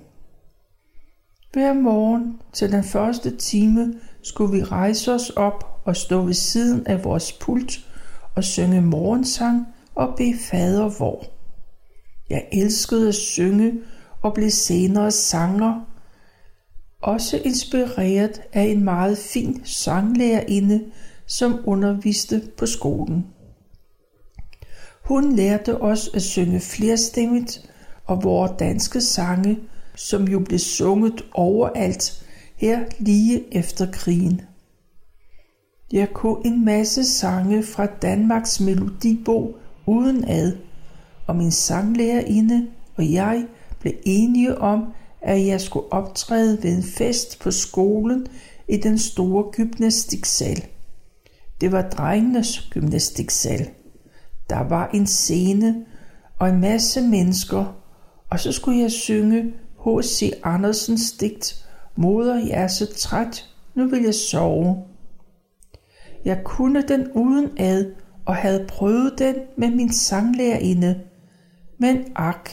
Hver 1.52 1.72
morgen 1.72 2.40
til 2.52 2.72
den 2.72 2.84
første 2.84 3.36
time 3.36 3.94
skulle 4.22 4.52
vi 4.52 4.62
rejse 4.64 5.12
os 5.12 5.30
op 5.30 5.80
og 5.84 5.96
stå 5.96 6.22
ved 6.22 6.34
siden 6.34 6.86
af 6.86 7.04
vores 7.04 7.32
pult 7.32 7.78
og 8.34 8.44
synge 8.44 8.80
morgensang 8.80 9.66
og 9.94 10.14
bede 10.16 10.38
fader 10.38 10.98
vor. 10.98 11.24
Jeg 12.30 12.48
elskede 12.52 13.08
at 13.08 13.14
synge 13.14 13.72
og 14.22 14.34
blev 14.34 14.50
senere 14.50 15.10
sanger, 15.10 15.80
også 17.02 17.40
inspireret 17.44 18.42
af 18.52 18.62
en 18.62 18.84
meget 18.84 19.18
fin 19.18 19.60
sanglærerinde, 19.64 20.84
som 21.26 21.60
underviste 21.64 22.42
på 22.58 22.66
skolen. 22.66 23.26
Hun 25.04 25.36
lærte 25.36 25.80
os 25.80 26.10
at 26.14 26.22
synge 26.22 26.60
flerstemmigt, 26.60 27.70
og 28.04 28.24
vores 28.24 28.52
danske 28.58 29.00
sange, 29.00 29.58
som 29.94 30.28
jo 30.28 30.40
blev 30.40 30.58
sunget 30.58 31.24
overalt 31.32 32.26
her 32.56 32.80
lige 32.98 33.56
efter 33.56 33.92
krigen. 33.92 34.40
Jeg 35.92 36.08
kunne 36.12 36.46
en 36.46 36.64
masse 36.64 37.04
sange 37.04 37.62
fra 37.62 37.86
Danmarks 37.86 38.60
Melodibog 38.60 39.56
uden 39.86 40.24
ad, 40.28 40.56
og 41.26 41.36
min 41.36 41.52
sanglærerinde 41.52 42.66
og 42.96 43.12
jeg 43.12 43.46
blev 43.80 43.92
enige 44.04 44.58
om, 44.58 44.84
at 45.22 45.46
jeg 45.46 45.60
skulle 45.60 45.92
optræde 45.92 46.62
ved 46.62 46.76
en 46.76 46.82
fest 46.82 47.40
på 47.40 47.50
skolen 47.50 48.26
i 48.68 48.76
den 48.76 48.98
store 48.98 49.52
gymnastiksal. 49.52 50.64
Det 51.64 51.72
var 51.72 51.82
drengenes 51.82 52.68
gymnastiksal. 52.70 53.70
Der 54.50 54.68
var 54.68 54.90
en 54.94 55.06
scene 55.06 55.84
og 56.38 56.48
en 56.48 56.60
masse 56.60 57.00
mennesker, 57.00 57.76
og 58.30 58.40
så 58.40 58.52
skulle 58.52 58.80
jeg 58.80 58.90
synge 58.90 59.52
H.C. 59.84 60.32
Andersens 60.42 61.12
digt 61.12 61.66
Moder, 61.96 62.46
jeg 62.46 62.62
er 62.62 62.66
så 62.66 62.94
træt, 62.96 63.48
nu 63.74 63.86
vil 63.86 64.02
jeg 64.02 64.14
sove. 64.14 64.84
Jeg 66.24 66.40
kunne 66.44 66.82
den 66.88 67.12
uden 67.12 67.50
ad 67.58 67.92
og 68.24 68.36
havde 68.36 68.66
prøvet 68.68 69.18
den 69.18 69.34
med 69.56 69.70
min 69.70 69.92
sanglærerinde. 69.92 71.00
Men 71.78 72.04
ak, 72.16 72.50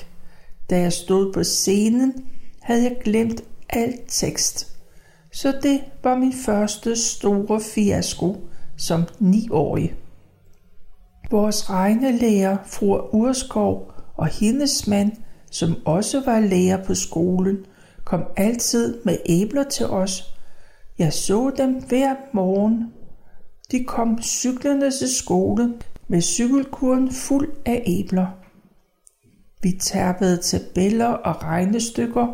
da 0.70 0.80
jeg 0.80 0.94
stod 0.94 1.34
på 1.34 1.44
scenen, 1.44 2.14
havde 2.62 2.84
jeg 2.84 2.98
glemt 3.04 3.44
alt 3.70 4.02
tekst. 4.08 4.78
Så 5.34 5.60
det 5.64 5.82
var 6.04 6.18
min 6.18 6.34
første 6.34 6.96
store 6.96 7.62
fiasko 7.62 8.48
som 8.82 9.04
niårig. 9.20 9.96
Vores 11.32 11.70
regnelærer, 11.70 12.58
fru 12.66 12.98
Urskov 13.12 13.92
og 14.16 14.28
hendes 14.28 14.88
mand, 14.88 15.12
som 15.52 15.76
også 15.86 16.22
var 16.26 16.40
lærer 16.40 16.84
på 16.84 16.96
skolen, 16.96 17.58
kom 18.04 18.24
altid 18.38 18.98
med 19.06 19.18
æbler 19.26 19.64
til 19.64 19.86
os. 19.86 20.34
Jeg 21.00 21.14
så 21.14 21.52
dem 21.58 21.74
hver 21.74 22.16
morgen. 22.34 22.94
De 23.72 23.84
kom 23.84 24.22
cyklerne 24.22 24.92
til 24.92 25.16
skole 25.16 25.74
med 26.08 26.22
cykelkuren 26.22 27.12
fuld 27.12 27.50
af 27.66 27.84
æbler. 27.88 28.28
Vi 29.64 29.72
tærpede 29.72 30.38
tabeller 30.38 31.08
og 31.08 31.44
regnestykker, 31.44 32.28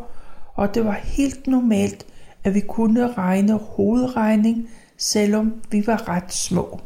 og 0.56 0.75
det 0.75 0.86
var 0.86 1.00
helt 1.04 1.48
normalt, 1.48 2.06
at 2.44 2.54
vi 2.54 2.60
kunne 2.60 3.12
regne 3.12 3.54
hovedregning, 3.54 4.70
selvom 4.98 5.62
vi 5.72 5.88
var 5.88 6.10
ret 6.10 6.34
små. 6.34 6.80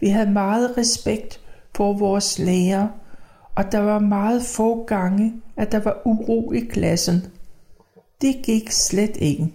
Vi 0.00 0.08
havde 0.08 0.30
meget 0.30 0.78
respekt 0.78 1.40
for 1.74 1.92
vores 1.92 2.38
lærer, 2.38 2.88
og 3.54 3.72
der 3.72 3.78
var 3.78 3.98
meget 3.98 4.42
få 4.42 4.84
gange, 4.84 5.42
at 5.56 5.72
der 5.72 5.80
var 5.80 6.02
uro 6.04 6.52
i 6.52 6.60
klassen. 6.60 7.22
Det 8.20 8.36
gik 8.44 8.70
slet 8.70 9.16
ikke. 9.16 9.52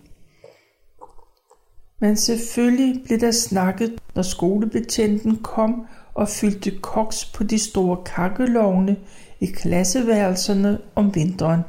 Men 2.00 2.17
selvfølgelig 2.17 3.03
blev 3.05 3.20
der 3.20 3.31
snakket, 3.31 4.01
når 4.15 4.22
skolebetjenten 4.22 5.38
kom 5.38 5.88
og 6.13 6.29
fyldte 6.29 6.72
koks 6.81 7.25
på 7.25 7.43
de 7.43 7.60
store 7.60 7.98
kakkelovne 8.05 8.98
i 9.39 9.46
klasseværelserne 9.46 10.79
om 10.96 11.15
vinteren. 11.15 11.62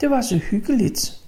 Det 0.00 0.10
var 0.10 0.22
så 0.22 0.36
hyggeligt. 0.36 1.20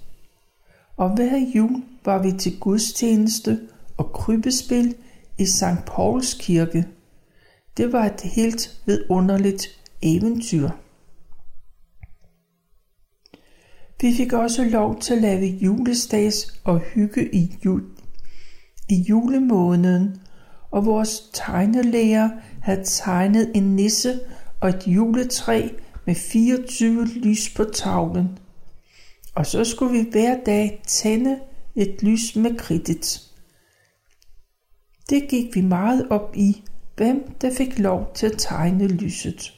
Og 0.97 1.15
hver 1.15 1.37
jul 1.55 1.83
var 2.05 2.21
vi 2.21 2.31
til 2.31 2.59
gudstjeneste 2.59 3.59
og 3.97 4.13
krybespil 4.13 4.95
i 5.37 5.45
St. 5.45 5.85
Pauls 5.87 6.33
kirke. 6.33 6.85
Det 7.77 7.93
var 7.93 8.05
et 8.05 8.21
helt 8.21 8.81
vidunderligt 8.85 9.67
eventyr. 10.01 10.69
Vi 14.01 14.13
fik 14.13 14.33
også 14.33 14.63
lov 14.63 14.99
til 14.99 15.13
at 15.13 15.21
lave 15.21 15.45
julestads 15.45 16.61
og 16.63 16.79
hygge 16.79 17.35
i, 17.35 17.55
jul, 17.65 17.83
i 18.89 18.95
julemåneden, 18.95 20.21
og 20.71 20.85
vores 20.85 21.29
tegnelærer 21.33 22.29
havde 22.61 22.83
tegnet 22.83 23.51
en 23.55 23.75
nisse 23.75 24.19
og 24.59 24.69
et 24.69 24.87
juletræ 24.87 25.69
med 26.05 26.15
24 26.15 27.05
lys 27.05 27.53
på 27.55 27.63
tavlen. 27.63 28.37
Og 29.35 29.45
så 29.45 29.63
skulle 29.63 29.91
vi 29.99 30.09
hver 30.11 30.37
dag 30.45 30.81
tænde 30.87 31.39
et 31.75 32.03
lys 32.03 32.35
med 32.35 32.57
kridtet. 32.57 33.21
Det 35.09 35.27
gik 35.29 35.55
vi 35.55 35.61
meget 35.61 36.07
op 36.09 36.35
i, 36.35 36.63
hvem 36.95 37.31
der 37.41 37.53
fik 37.53 37.79
lov 37.79 38.11
til 38.15 38.25
at 38.25 38.35
tegne 38.37 38.87
lyset. 38.87 39.53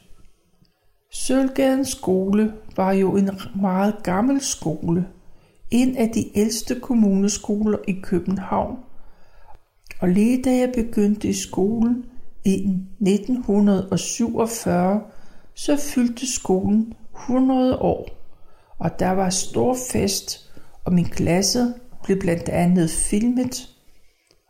Sølgadens 1.12 1.88
skole 1.88 2.54
var 2.76 2.92
jo 2.92 3.16
en 3.16 3.30
meget 3.60 3.94
gammel 4.02 4.40
skole, 4.40 5.08
en 5.70 5.96
af 5.96 6.10
de 6.14 6.38
ældste 6.38 6.80
kommuneskoler 6.80 7.78
i 7.88 8.00
København. 8.02 8.76
Og 10.00 10.08
lige 10.08 10.42
da 10.42 10.56
jeg 10.56 10.72
begyndte 10.74 11.28
i 11.28 11.32
skolen 11.32 12.04
i 12.44 12.78
1947, 13.00 15.00
så 15.54 15.76
fyldte 15.76 16.32
skolen 16.32 16.92
100 17.14 17.78
år, 17.78 18.08
og 18.78 18.98
der 18.98 19.10
var 19.10 19.30
stor 19.30 19.76
fest, 19.92 20.50
og 20.84 20.92
min 20.92 21.04
klasse 21.04 21.74
blev 22.06 22.18
blandt 22.18 22.48
andet 22.48 22.90
filmet. 22.90 23.68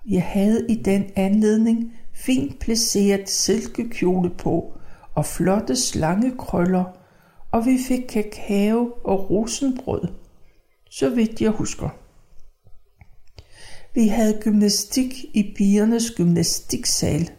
Jeg 0.08 0.22
havde 0.22 0.66
i 0.68 0.74
den 0.74 1.04
anledning 1.16 1.92
fint 2.14 2.58
placeret 2.58 3.28
silkekjole 3.28 4.30
på 4.30 4.72
og 5.14 5.26
flotte 5.26 5.76
slangekrøller, 5.76 6.84
og 7.52 7.66
vi 7.66 7.78
fik 7.88 8.02
kakao 8.08 8.92
og 9.04 9.30
rosenbrød, 9.30 10.08
så 10.90 11.08
vidt 11.08 11.40
jeg 11.40 11.50
husker. 11.50 11.88
Vi 13.94 14.08
havde 14.08 14.40
gymnastik 14.42 15.24
i 15.34 15.54
pigernes 15.56 16.10
gymnastiksal. 16.10 17.30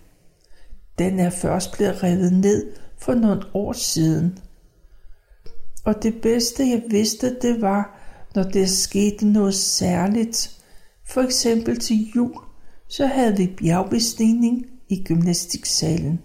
Den 0.99 1.19
er 1.19 1.29
først 1.29 1.77
blevet 1.77 2.03
revet 2.03 2.33
ned 2.33 2.73
for 2.97 3.13
nogle 3.13 3.43
år 3.53 3.73
siden. 3.73 4.39
Og 5.85 6.03
det 6.03 6.21
bedste 6.21 6.69
jeg 6.69 6.83
vidste, 6.89 7.39
det 7.41 7.61
var, 7.61 7.97
når 8.35 8.43
der 8.43 8.65
skete 8.65 9.27
noget 9.27 9.55
særligt. 9.55 10.61
For 11.05 11.21
eksempel 11.21 11.79
til 11.79 12.11
jul, 12.15 12.33
så 12.87 13.05
havde 13.05 13.37
vi 13.37 13.47
bjergbestigning 13.57 14.65
i 14.89 15.03
gymnastiksalen. 15.03 16.19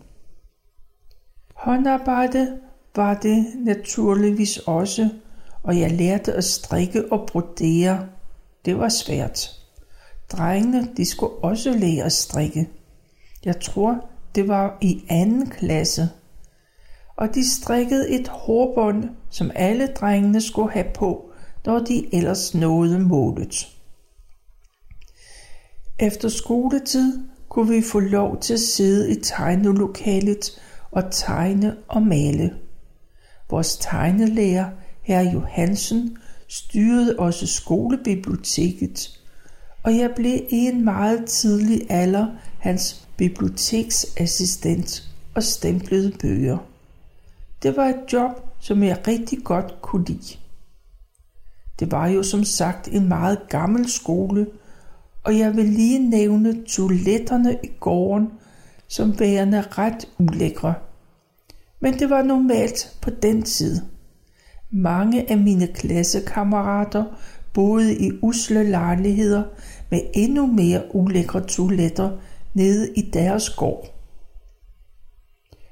Håndarbejde 1.54 2.58
var 2.96 3.14
det 3.14 3.46
naturligvis 3.56 4.58
også, 4.58 5.08
og 5.62 5.80
jeg 5.80 5.90
lærte 5.90 6.32
at 6.32 6.44
strikke 6.44 7.12
og 7.12 7.26
brodere. 7.26 8.08
Det 8.64 8.78
var 8.78 8.88
svært. 8.88 9.50
Drengene, 10.32 10.88
de 10.96 11.04
skulle 11.04 11.32
også 11.32 11.70
lære 11.70 12.04
at 12.04 12.12
strikke. 12.12 12.68
Jeg 13.44 13.60
tror, 13.60 14.08
det 14.34 14.48
var 14.48 14.78
i 14.80 15.04
anden 15.08 15.50
klasse. 15.50 16.08
Og 17.16 17.34
de 17.34 17.50
strikkede 17.50 18.10
et 18.10 18.28
hårbånd, 18.28 19.04
som 19.30 19.50
alle 19.54 19.86
drengene 19.86 20.40
skulle 20.40 20.72
have 20.72 20.86
på, 20.94 21.31
når 21.66 21.78
de 21.78 22.14
ellers 22.14 22.54
nåede 22.54 22.98
målet. 22.98 23.68
Efter 25.98 26.28
skoletid 26.28 27.20
kunne 27.48 27.74
vi 27.74 27.82
få 27.82 28.00
lov 28.00 28.40
til 28.40 28.54
at 28.54 28.60
sidde 28.60 29.10
i 29.10 29.14
tegnelokalet 29.14 30.62
og 30.90 31.02
tegne 31.10 31.76
og 31.88 32.02
male. 32.02 32.54
Vores 33.50 33.76
tegnelærer, 33.76 34.70
herr 35.02 35.30
Johansen, 35.30 36.18
styrede 36.48 37.18
også 37.18 37.46
skolebiblioteket, 37.46 39.20
og 39.82 39.96
jeg 39.96 40.10
blev 40.16 40.40
i 40.50 40.56
en 40.56 40.84
meget 40.84 41.26
tidlig 41.26 41.90
alder 41.90 42.26
hans 42.58 43.08
biblioteksassistent 43.16 45.08
og 45.34 45.42
stemplede 45.42 46.12
bøger. 46.20 46.58
Det 47.62 47.76
var 47.76 47.86
et 47.88 48.12
job, 48.12 48.30
som 48.60 48.82
jeg 48.82 49.08
rigtig 49.08 49.38
godt 49.44 49.74
kunne 49.82 50.04
lide. 50.04 50.41
Det 51.82 51.92
var 51.92 52.06
jo 52.06 52.22
som 52.22 52.44
sagt 52.44 52.88
en 52.88 53.08
meget 53.08 53.38
gammel 53.48 53.88
skole, 53.88 54.46
og 55.24 55.38
jeg 55.38 55.56
vil 55.56 55.64
lige 55.64 56.10
nævne 56.10 56.64
toiletterne 56.64 57.58
i 57.64 57.68
gården, 57.80 58.28
som 58.88 59.20
værende 59.20 59.60
ret 59.60 60.08
ulækre. 60.18 60.74
Men 61.80 61.98
det 61.98 62.10
var 62.10 62.22
normalt 62.22 62.98
på 63.00 63.10
den 63.10 63.42
tid. 63.42 63.80
Mange 64.70 65.30
af 65.30 65.38
mine 65.38 65.66
klassekammerater 65.66 67.04
boede 67.54 67.96
i 67.96 68.10
usle 68.22 68.70
lejligheder 68.70 69.42
med 69.90 70.00
endnu 70.14 70.46
mere 70.46 70.82
ulækre 70.94 71.40
toiletter 71.40 72.10
nede 72.54 72.92
i 72.96 73.10
deres 73.10 73.50
gård. 73.50 73.86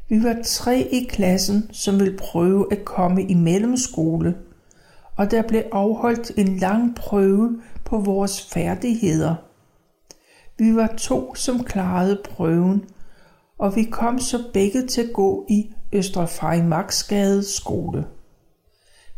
Vi 0.09 0.23
var 0.23 0.37
tre 0.45 0.89
i 0.93 1.07
klassen, 1.11 1.71
som 1.73 2.01
ville 2.01 2.19
prøve 2.19 2.73
at 2.73 2.85
komme 2.85 3.23
i 3.23 3.35
mellemskole, 3.35 4.35
og 5.21 5.31
der 5.31 5.43
blev 5.43 5.63
afholdt 5.73 6.33
en 6.37 6.57
lang 6.57 6.97
prøve 6.97 7.63
på 7.85 7.99
vores 7.99 8.43
færdigheder. 8.43 9.35
Vi 10.59 10.77
var 10.77 10.95
to, 10.99 11.35
som 11.35 11.65
klarede 11.65 12.23
prøven, 12.25 12.85
og 13.59 13.77
vi 13.77 13.83
kom 13.85 14.19
så 14.19 14.43
begge 14.53 14.87
til 14.87 15.01
at 15.01 15.13
gå 15.13 15.47
i 15.49 15.73
Østre 15.93 16.29
Freimarksgade 16.29 17.43
skole. 17.43 18.07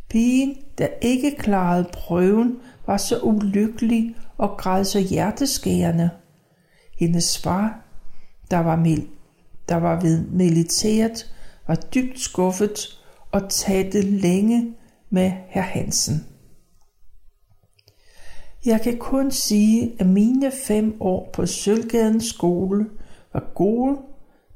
Pigen, 0.08 0.56
der 0.78 0.88
ikke 1.02 1.36
klarede 1.38 1.88
prøven, 1.92 2.56
var 2.86 2.96
så 2.96 3.20
ulykkelig 3.22 4.16
og 4.38 4.56
græd 4.58 4.84
så 4.84 5.00
hjerteskærende. 5.00 6.10
Hendes 6.98 7.38
far, 7.38 7.80
der 8.50 8.58
var, 8.58 8.76
mil- 8.76 9.08
der 9.68 9.76
var 9.76 10.00
ved 10.00 10.26
militæret, 10.26 11.34
var 11.66 11.74
dybt 11.74 12.20
skuffet 12.20 13.00
og 13.32 13.50
talte 13.50 14.00
længe 14.00 14.74
med 15.12 15.32
herr 15.48 15.62
Hansen. 15.62 16.26
Jeg 18.66 18.80
kan 18.80 18.98
kun 18.98 19.30
sige, 19.30 19.92
at 19.98 20.06
mine 20.06 20.52
fem 20.66 20.96
år 21.00 21.30
på 21.32 21.46
Sølvgadens 21.46 22.24
skole 22.24 22.86
var 23.32 23.52
gode 23.54 23.98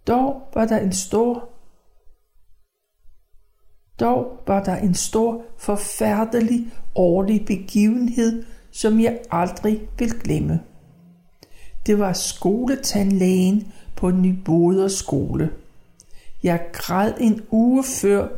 Dog 0.07 0.43
var 0.55 0.65
der 0.65 0.79
en 0.79 0.93
stor 0.93 1.49
dog 4.01 4.43
var 4.47 4.63
der 4.63 4.77
en 4.77 4.95
stor, 4.95 5.43
forfærdelig 5.59 6.67
årlig 6.95 7.47
begivenhed, 7.47 8.45
som 8.71 9.01
jeg 9.01 9.21
aldrig 9.31 9.81
vil 9.99 10.11
glemme. 10.11 10.61
Det 11.87 11.99
var 11.99 12.13
skoletandlægen 12.13 13.73
på 13.97 14.11
Nyboder 14.11 14.89
skole. 14.89 15.51
Jeg 16.43 16.61
græd 16.73 17.13
en 17.21 17.43
uge 17.51 17.85
før, 17.85 18.29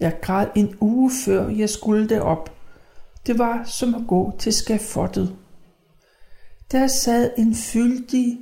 jeg 0.00 0.20
græd 0.22 0.46
en 0.56 0.74
uge 0.80 1.10
før 1.24 1.48
jeg 1.48 1.68
skulle 1.68 2.08
derop. 2.08 2.52
Det 3.26 3.38
var 3.38 3.64
som 3.64 3.94
at 3.94 4.02
gå 4.08 4.32
til 4.38 4.52
skafottet. 4.52 5.36
Der 6.72 6.86
sad 6.86 7.30
en 7.38 7.54
fyldig, 7.54 8.38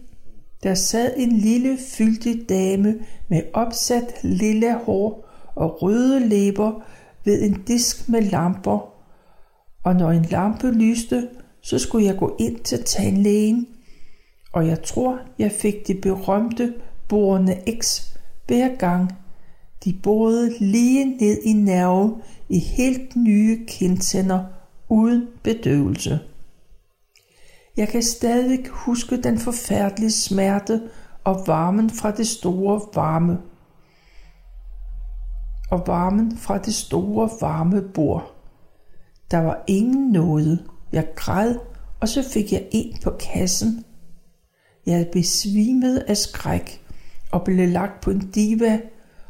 der 0.62 0.74
sad 0.74 1.12
en 1.16 1.32
lille 1.32 1.78
fyldig 1.78 2.48
dame 2.48 2.94
med 3.28 3.42
opsat 3.52 4.14
lille 4.22 4.74
hår 4.74 5.28
og 5.54 5.82
røde 5.82 6.28
læber 6.28 6.80
ved 7.24 7.42
en 7.42 7.62
disk 7.62 8.08
med 8.08 8.22
lamper. 8.22 8.94
Og 9.84 9.96
når 9.96 10.10
en 10.10 10.22
lampe 10.22 10.70
lyste, 10.70 11.28
så 11.62 11.78
skulle 11.78 12.06
jeg 12.06 12.16
gå 12.16 12.36
ind 12.40 12.60
til 12.60 12.84
tandlægen, 12.84 13.66
og 14.52 14.66
jeg 14.66 14.82
tror, 14.82 15.18
jeg 15.38 15.52
fik 15.52 15.86
det 15.86 16.00
berømte 16.00 16.74
borende 17.08 17.62
X 17.80 18.02
hver 18.46 18.76
gang. 18.76 19.12
De 19.84 19.98
borede 20.02 20.54
lige 20.60 21.04
ned 21.04 21.42
i 21.44 21.52
nerven 21.52 22.14
i 22.48 22.58
helt 22.58 23.16
nye 23.16 23.66
kindtænder 23.66 24.44
uden 24.88 25.26
bedøvelse. 25.42 26.20
Jeg 27.76 27.88
kan 27.88 28.02
stadig 28.02 28.66
huske 28.68 29.22
den 29.22 29.38
forfærdelige 29.38 30.10
smerte 30.10 30.82
og 31.24 31.44
varmen 31.46 31.90
fra 31.90 32.10
det 32.10 32.26
store 32.26 32.80
varme 32.94 33.38
og 35.70 35.82
varmen 35.86 36.36
fra 36.36 36.58
det 36.58 36.74
store 36.74 37.30
varme 37.40 37.82
bord. 37.82 38.34
Der 39.30 39.38
var 39.38 39.64
ingen 39.66 40.12
noget. 40.12 40.64
Jeg 40.92 41.08
græd, 41.16 41.54
og 42.00 42.08
så 42.08 42.30
fik 42.32 42.52
jeg 42.52 42.68
en 42.72 42.96
på 43.04 43.10
kassen. 43.10 43.84
Jeg 44.86 45.08
besvimede 45.12 46.04
af 46.08 46.16
skræk 46.16 46.82
og 47.32 47.44
blev 47.44 47.68
lagt 47.68 48.00
på 48.00 48.10
en 48.10 48.30
diva, 48.30 48.80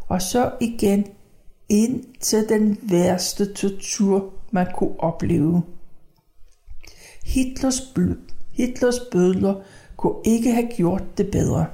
og 0.09 0.23
så 0.23 0.53
igen 0.61 1.07
ind 1.69 2.05
til 2.21 2.49
den 2.49 2.79
værste 2.83 3.53
tortur, 3.53 4.33
man 4.51 4.67
kunne 4.77 5.01
opleve. 5.01 5.63
Hitlers, 7.25 7.81
bl- 7.81 8.33
Hitlers 8.53 9.01
bødler 9.13 9.55
kunne 9.97 10.17
ikke 10.25 10.53
have 10.53 10.69
gjort 10.77 11.19
det 11.19 11.31
bedre. 11.31 11.67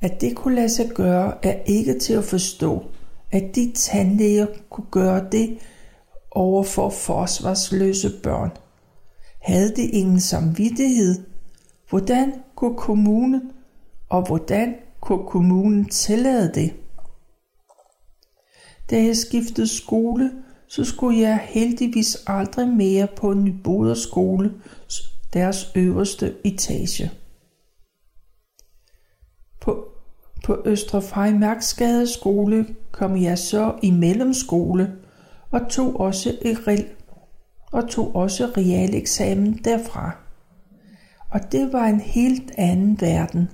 At 0.00 0.20
det 0.20 0.36
kunne 0.36 0.54
lade 0.54 0.68
sig 0.68 0.90
gøre, 0.94 1.44
er 1.44 1.62
ikke 1.66 1.98
til 1.98 2.12
at 2.12 2.24
forstå. 2.24 2.84
At 3.30 3.54
de 3.54 3.72
tandlæger 3.74 4.46
kunne 4.70 4.86
gøre 4.90 5.26
det 5.32 5.58
over 6.30 6.62
for 6.62 6.90
forsvarsløse 6.90 8.12
børn. 8.22 8.50
Havde 9.42 9.76
de 9.76 9.82
ingen 9.82 10.20
samvittighed? 10.20 11.24
Hvordan 11.90 12.32
kunne 12.54 12.76
kommunen, 12.76 13.52
og 14.08 14.26
hvordan 14.26 14.74
kunne 15.04 15.26
kommunen 15.26 15.84
tillade 15.84 16.52
det? 16.54 16.74
Da 18.90 18.96
jeg 18.96 19.16
skiftede 19.16 19.76
skole, 19.76 20.30
så 20.68 20.84
skulle 20.84 21.18
jeg 21.18 21.40
heldigvis 21.42 22.16
aldrig 22.26 22.68
mere 22.68 23.08
på 23.16 23.30
en 23.30 23.44
Nyboder 23.44 23.94
skole, 23.94 24.54
deres 25.32 25.72
øverste 25.76 26.34
etage. 26.44 27.10
På 29.60 29.94
på 30.44 30.62
Østre 30.64 31.02
Freimarksgade 31.02 32.06
skole 32.06 32.66
kom 32.92 33.22
jeg 33.22 33.38
så 33.38 33.74
i 33.82 33.90
mellemskole 33.90 34.92
og 35.50 35.60
tog 35.70 36.00
også 36.00 36.38
et 36.42 36.86
og 37.72 37.88
tog 37.88 38.16
også 38.16 38.46
realeksamen 38.56 39.60
derfra. 39.64 40.16
Og 41.30 41.52
det 41.52 41.72
var 41.72 41.86
en 41.86 42.00
helt 42.00 42.52
anden 42.58 43.00
verden. 43.00 43.48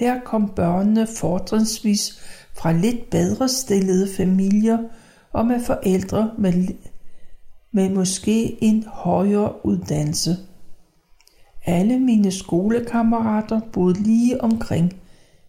Her 0.00 0.20
kom 0.20 0.52
børnene 0.56 1.06
fortrinsvis 1.06 2.20
fra 2.54 2.72
lidt 2.72 3.10
bedre 3.10 3.48
stillede 3.48 4.08
familier 4.16 4.78
og 5.32 5.46
med 5.46 5.60
forældre 5.60 6.30
med, 6.38 6.52
med 7.72 7.90
måske 7.90 8.64
en 8.64 8.84
højere 8.86 9.66
uddannelse. 9.66 10.36
Alle 11.64 11.98
mine 11.98 12.30
skolekammerater 12.30 13.60
boede 13.72 14.02
lige 14.02 14.40
omkring– 14.40 14.92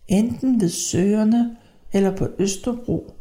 enten 0.08 0.62
ved 0.62 0.70
søerne 0.70 1.56
eller 1.94 2.18
på 2.18 2.28
Østerbro, 2.40 3.14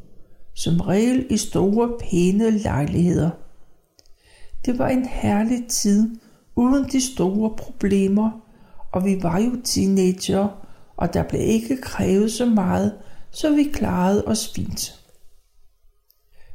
som 0.54 0.80
regel 0.80 1.26
i 1.30 1.36
store 1.36 1.90
pæne 2.00 2.50
lejligheder. 2.50 3.30
Det 4.66 4.78
var 4.78 4.88
en 4.88 5.04
herlig 5.04 5.66
tid 5.68 6.16
uden 6.56 6.84
de 6.84 7.00
store 7.00 7.50
problemer, 7.56 8.30
og 8.92 9.04
vi 9.04 9.22
var 9.22 9.38
jo 9.38 9.50
teenager, 9.64 10.59
og 11.00 11.14
der 11.14 11.22
blev 11.22 11.40
ikke 11.40 11.76
krævet 11.76 12.32
så 12.32 12.46
meget, 12.46 12.98
så 13.30 13.56
vi 13.56 13.64
klarede 13.72 14.24
os 14.26 14.52
fint. 14.54 15.00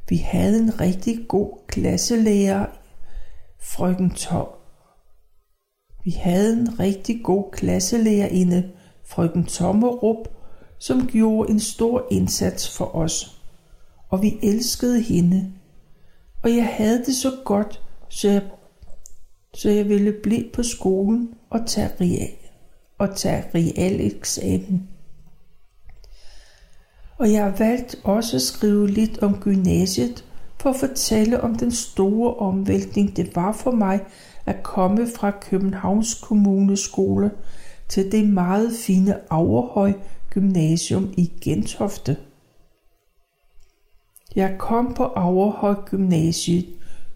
Vi 0.09 0.17
havde 0.17 0.59
en 0.59 0.81
rigtig 0.81 1.27
god 1.27 1.67
klasselærer, 1.67 2.65
frøken 3.61 4.09
Tom. 4.09 4.47
Vi 6.03 6.11
havde 6.11 6.53
en 6.53 6.79
rigtig 6.79 7.23
god 7.23 7.51
klasselærerinde, 7.51 8.71
frøken 9.05 9.45
Tommerup, 9.45 10.27
som 10.79 11.07
gjorde 11.07 11.51
en 11.51 11.59
stor 11.59 12.07
indsats 12.11 12.77
for 12.77 12.95
os, 12.95 13.41
og 14.09 14.21
vi 14.21 14.39
elskede 14.43 15.01
hende. 15.01 15.53
Og 16.43 16.55
jeg 16.55 16.67
havde 16.67 17.05
det 17.05 17.15
så 17.15 17.31
godt, 17.45 17.81
så 18.09 18.29
jeg, 18.29 18.41
så 19.53 19.69
jeg 19.69 19.89
ville 19.89 20.13
blive 20.23 20.49
på 20.53 20.63
skolen 20.63 21.33
og 21.49 21.67
tage 21.67 21.89
real, 22.01 22.44
og 22.97 23.15
tage 23.15 23.43
real 23.55 24.01
eksamen. 24.01 24.89
Og 27.17 27.31
jeg 27.31 27.43
har 27.43 27.55
valgt 27.57 27.95
også 28.03 28.35
at 28.35 28.41
skrive 28.41 28.87
lidt 28.87 29.23
om 29.23 29.37
gymnasiet, 29.39 30.25
for 30.59 30.69
at 30.69 30.75
fortælle 30.75 31.41
om 31.41 31.55
den 31.55 31.71
store 31.71 32.33
omvæltning 32.33 33.17
det 33.17 33.35
var 33.35 33.51
for 33.51 33.71
mig 33.71 33.99
at 34.45 34.63
komme 34.63 35.07
fra 35.15 35.31
Københavns 35.31 36.13
Kommuneskole 36.13 37.31
til 37.89 38.11
det 38.11 38.29
meget 38.29 38.71
fine 38.85 39.33
Averhøj 39.33 39.93
Gymnasium 40.29 41.13
i 41.17 41.31
Gentofte. 41.41 42.17
Jeg 44.35 44.55
kom 44.59 44.93
på 44.93 45.03
Averhøj 45.03 45.75
Gymnasiet, 45.85 46.65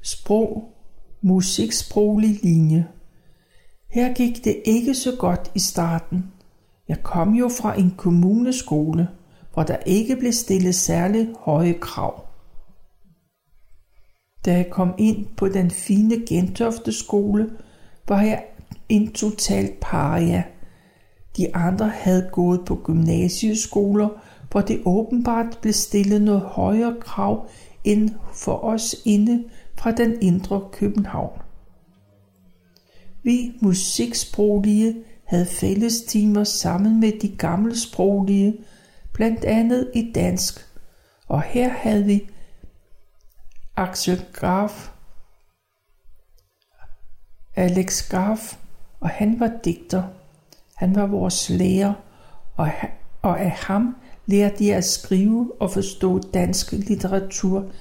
sprog, 0.01 0.73
musiksproglig 1.21 2.39
linje. 2.43 2.87
Her 3.89 4.13
gik 4.13 4.45
det 4.45 4.61
ikke 4.65 4.95
så 4.95 5.15
godt 5.19 5.51
i 5.55 5.59
starten. 5.59 6.31
Jeg 6.87 7.03
kom 7.03 7.33
jo 7.33 7.49
fra 7.61 7.79
en 7.79 7.93
kommuneskole, 7.97 9.07
hvor 9.53 9.63
der 9.63 9.77
ikke 9.85 10.15
blev 10.15 10.31
stillet 10.31 10.75
særlig 10.75 11.29
høje 11.39 11.73
krav. 11.73 12.25
Da 14.45 14.53
jeg 14.53 14.69
kom 14.69 14.93
ind 14.97 15.25
på 15.37 15.47
den 15.47 15.71
fine 15.71 16.25
Gentofte 16.27 16.91
skole, 16.91 17.49
var 18.07 18.21
jeg 18.21 18.43
en 18.89 19.11
total 19.11 19.69
paria– 19.81 20.43
de 21.37 21.55
andre 21.55 21.89
havde 21.89 22.29
gået 22.31 22.65
på 22.65 22.75
gymnasieskoler, 22.75 24.09
hvor 24.51 24.61
det 24.61 24.81
åbenbart 24.85 25.57
blev 25.61 25.73
stillet 25.73 26.21
noget 26.21 26.41
højere 26.41 26.95
krav 27.01 27.47
end 27.83 28.09
for 28.33 28.63
os 28.63 28.95
inde 29.05 29.43
fra 29.77 29.91
den 29.91 30.21
indre 30.21 30.61
København. 30.71 31.41
Vi 33.23 33.51
musiksproglige 33.61 35.03
havde 35.25 35.45
fællestimer 35.45 36.43
sammen 36.43 36.99
med 36.99 37.19
de 37.21 37.37
gammelsproglige, 37.37 38.57
blandt 39.13 39.45
andet 39.45 39.91
i 39.95 40.11
dansk, 40.15 40.67
og 41.27 41.41
her 41.41 41.69
havde 41.69 42.05
vi 42.05 42.29
Axel 43.75 44.25
Graf, 44.33 44.89
Alex 47.55 48.09
Graf, 48.09 48.57
og 48.99 49.09
han 49.09 49.39
var 49.39 49.51
digter. 49.63 50.03
Han 50.75 50.95
var 50.95 51.05
vores 51.05 51.49
lærer, 51.49 51.93
og, 52.57 52.71
og 53.21 53.39
af 53.39 53.51
ham 53.51 53.95
lærte 54.25 54.67
jeg 54.67 54.77
at 54.77 54.85
skrive 54.85 55.51
og 55.59 55.71
forstå 55.71 56.19
dansk 56.19 56.71
litteratur, 56.71 57.71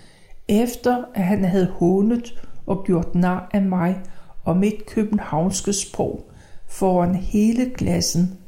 efter 0.49 1.05
at 1.15 1.25
han 1.25 1.45
havde 1.45 1.67
hånet 1.67 2.49
og 2.67 2.85
gjort 2.85 3.15
nar 3.15 3.51
af 3.53 3.63
mig 3.63 4.03
og 4.49 4.57
mit 4.57 4.87
københavnske 4.87 5.73
sprog 5.73 6.31
foran 6.67 7.15
hele 7.15 7.71
klassen. 7.71 8.39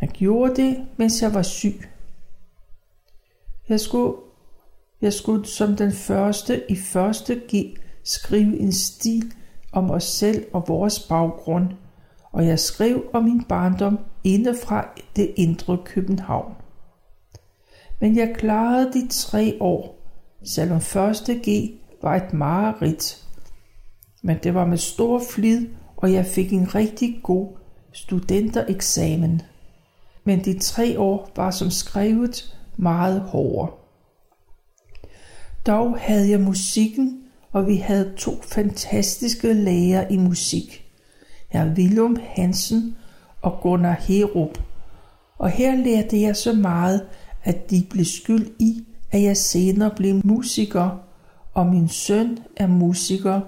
Jeg 0.00 0.08
gjorde 0.08 0.62
det, 0.62 0.86
mens 0.96 1.22
jeg 1.22 1.34
var 1.34 1.42
syg. 1.42 1.88
Jeg 3.68 3.80
skulle, 3.80 4.16
jeg 5.02 5.12
skulle 5.12 5.46
som 5.46 5.76
den 5.76 5.92
første 5.92 6.70
i 6.70 6.76
første 6.76 7.34
G 7.34 7.78
skrive 8.04 8.58
en 8.58 8.72
stil 8.72 9.32
om 9.72 9.90
os 9.90 10.04
selv 10.04 10.46
og 10.52 10.64
vores 10.68 11.00
baggrund– 11.00 11.68
og 12.32 12.46
jeg 12.46 12.58
skrev 12.58 13.04
om 13.12 13.24
min 13.24 13.44
barndom 13.44 13.98
inde 14.24 14.54
fra 14.64 14.88
det 15.16 15.34
indre 15.36 15.78
København. 15.84 16.54
Men 18.00 18.16
jeg 18.16 18.34
klarede 18.36 18.92
de 18.92 19.08
tre 19.08 19.56
år, 19.60 20.08
selvom 20.44 20.80
første 20.80 21.34
G 21.34 21.70
var 22.02 22.16
et 22.16 22.32
mareridt. 22.32 23.27
Men 24.28 24.38
det 24.42 24.54
var 24.54 24.66
med 24.66 24.78
stor 24.78 25.22
flid, 25.30 25.66
og 25.96 26.12
jeg 26.12 26.26
fik 26.26 26.52
en 26.52 26.74
rigtig 26.74 27.20
god 27.22 27.48
studentereksamen. 27.92 29.42
Men 30.24 30.44
de 30.44 30.58
tre 30.58 30.98
år 30.98 31.30
var 31.36 31.50
som 31.50 31.70
skrevet 31.70 32.58
meget 32.76 33.20
hårdere. 33.20 33.70
Dog 35.66 35.98
havde 35.98 36.30
jeg 36.30 36.40
musikken, 36.40 37.22
og 37.52 37.66
vi 37.66 37.76
havde 37.76 38.12
to 38.16 38.42
fantastiske 38.42 39.52
lærere 39.52 40.12
i 40.12 40.16
musik. 40.16 40.84
Herr 41.48 41.74
Willum 41.74 42.16
Hansen 42.22 42.96
og 43.42 43.58
Gunnar 43.62 44.00
Herup. 44.00 44.62
Og 45.38 45.50
her 45.50 45.76
lærte 45.76 46.20
jeg 46.20 46.36
så 46.36 46.52
meget, 46.52 47.06
at 47.44 47.70
de 47.70 47.86
blev 47.90 48.04
skyld 48.04 48.46
i, 48.58 48.86
at 49.10 49.22
jeg 49.22 49.36
senere 49.36 49.90
blev 49.96 50.20
musiker, 50.24 50.98
og 51.54 51.66
min 51.66 51.88
søn 51.88 52.38
er 52.56 52.66
musiker, 52.66 53.40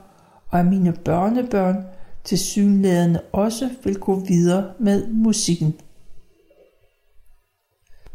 og 0.51 0.61
at 0.61 0.67
mine 0.67 0.93
børnebørn 0.93 1.85
til 2.25 2.39
synlædende 2.39 3.21
også 3.33 3.71
vil 3.85 3.99
gå 3.99 4.21
videre 4.21 4.73
med 4.79 5.07
musikken. 5.09 5.75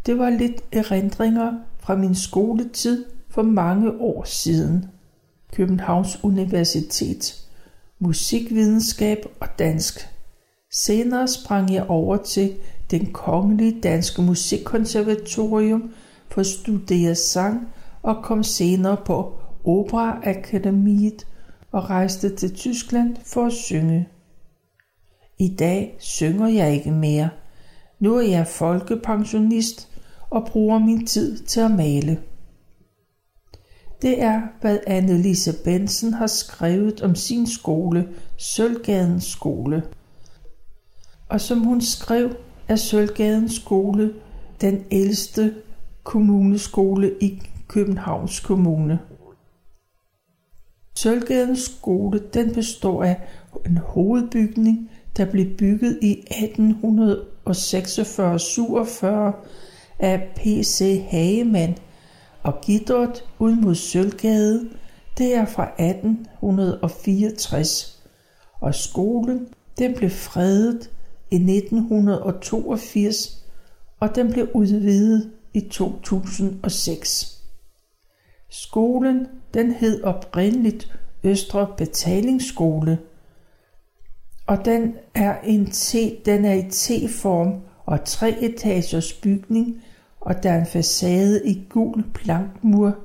Det 0.05 0.17
var 0.17 0.29
lidt 0.29 0.63
erindringer 0.71 1.53
fra 1.79 1.95
min 1.95 2.15
skoletid 2.15 3.05
for 3.29 3.41
mange 3.41 3.91
år 3.91 4.23
siden. 4.23 4.85
Københavns 5.53 6.23
Universitet, 6.23 7.45
musikvidenskab 7.99 9.25
og 9.39 9.47
dansk. 9.59 10.09
Senere 10.73 11.27
sprang 11.27 11.73
jeg 11.73 11.85
over 11.89 12.17
til 12.17 12.55
den 12.91 13.13
kongelige 13.13 13.81
danske 13.81 14.21
musikkonservatorium 14.21 15.93
for 16.27 16.41
at 16.41 16.47
studere 16.47 17.15
sang 17.15 17.67
og 18.01 18.23
kom 18.23 18.43
senere 18.43 18.97
på 19.05 19.39
Operaakademiet 19.63 21.25
og 21.75 21.89
rejste 21.89 22.35
til 22.35 22.55
Tyskland 22.55 23.15
for 23.23 23.45
at 23.45 23.53
synge. 23.53 24.07
I 25.39 25.55
dag 25.55 25.95
synger 25.99 26.47
jeg 26.47 26.73
ikke 26.73 26.91
mere. 26.91 27.29
Nu 27.99 28.15
er 28.15 28.21
jeg 28.21 28.47
folkepensionist 28.47 29.89
og 30.29 30.45
bruger 30.45 30.79
min 30.79 31.05
tid 31.05 31.37
til 31.37 31.59
at 31.59 31.71
male. 31.71 32.19
Det 34.01 34.21
er, 34.21 34.41
hvad 34.61 34.79
Annelise 34.87 35.53
Bensen 35.63 36.13
har 36.13 36.27
skrevet 36.27 37.01
om 37.01 37.15
sin 37.15 37.47
skole, 37.47 38.07
Sølvgadens 38.37 39.25
skole. 39.25 39.83
Og 41.29 41.41
som 41.41 41.59
hun 41.59 41.81
skrev, 41.81 42.35
er 42.67 42.75
Sølvgadens 42.75 43.53
skole 43.53 44.13
den 44.61 44.85
ældste 44.91 45.55
kommuneskole 46.03 47.13
i 47.21 47.41
Københavns 47.67 48.39
Kommune. 48.39 48.99
Sølvgadens 50.97 51.59
skole 51.59 52.21
den 52.33 52.53
består 52.53 53.03
af 53.03 53.21
en 53.65 53.77
hovedbygning, 53.77 54.91
der 55.17 55.25
blev 55.25 55.57
bygget 55.57 55.99
i 56.01 56.23
1846-47 56.29 59.05
af 59.99 60.33
P.C. 60.35 61.05
Hagemann 61.09 61.77
og 62.43 62.61
gitteret 62.61 63.23
ud 63.39 63.55
mod 63.55 63.75
Sølvgade, 63.75 64.69
det 65.17 65.35
er 65.35 65.45
fra 65.45 65.63
1864, 65.63 68.03
og 68.59 68.75
skolen 68.75 69.47
den 69.77 69.93
blev 69.93 70.09
fredet 70.09 70.89
i 71.31 71.35
1982, 71.35 73.45
og 73.99 74.15
den 74.15 74.31
blev 74.31 74.47
udvidet 74.53 75.31
i 75.53 75.59
2006. 75.59 77.34
Skolen 78.61 79.27
den 79.53 79.71
hed 79.71 80.03
oprindeligt 80.03 80.97
Østre 81.23 81.67
Betalingsskole, 81.77 82.99
og 84.47 84.65
den 84.65 84.95
er 85.13 85.41
en 85.41 85.71
T, 85.71 85.95
den 86.25 86.45
er 86.45 86.53
i 86.53 86.69
T-form 86.69 87.61
og 87.85 88.05
tre 88.05 88.43
etagers 88.43 89.13
bygning, 89.13 89.83
og 90.19 90.43
der 90.43 90.51
er 90.51 90.59
en 90.59 90.65
facade 90.65 91.47
i 91.47 91.65
gul 91.69 92.03
plankmur 92.13 92.95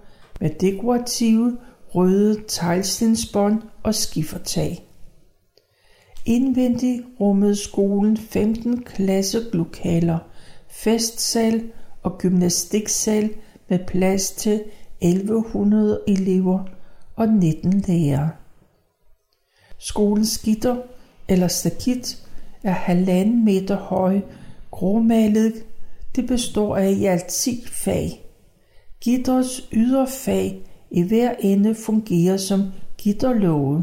med 0.41 0.51
dekorative 0.51 1.59
røde 1.95 2.43
teglstensbånd 2.49 3.63
og 3.83 3.95
skiffertag. 3.95 4.89
Indvendig 6.27 7.03
rummede 7.21 7.57
skolen 7.57 8.17
15 8.17 8.83
klasselokaler, 8.83 10.19
festsal 10.69 11.71
og 12.03 12.19
gymnastiksal 12.19 13.31
med 13.69 13.79
plads 13.87 14.31
til 14.31 14.63
1100 15.01 16.01
elever 16.09 16.65
og 17.17 17.29
19 17.29 17.81
lærere. 17.89 18.31
Skolens 19.79 20.39
gitter 20.39 20.77
eller 21.29 21.49
stakit 21.49 22.27
er 22.63 22.71
halvanden 22.71 23.45
meter 23.45 23.77
høj, 23.77 24.21
gråmalet. 24.71 25.55
Det 26.17 26.27
består 26.27 26.77
af 26.77 26.91
i 26.91 27.05
alt 27.05 27.27
10 27.27 27.65
fag. 27.67 28.27
Gitters 29.01 29.69
yderfag 29.73 30.67
i 30.91 31.03
hver 31.03 31.35
ende 31.41 31.75
fungerer 31.75 32.37
som 32.37 32.63
gitterlåge. 32.99 33.83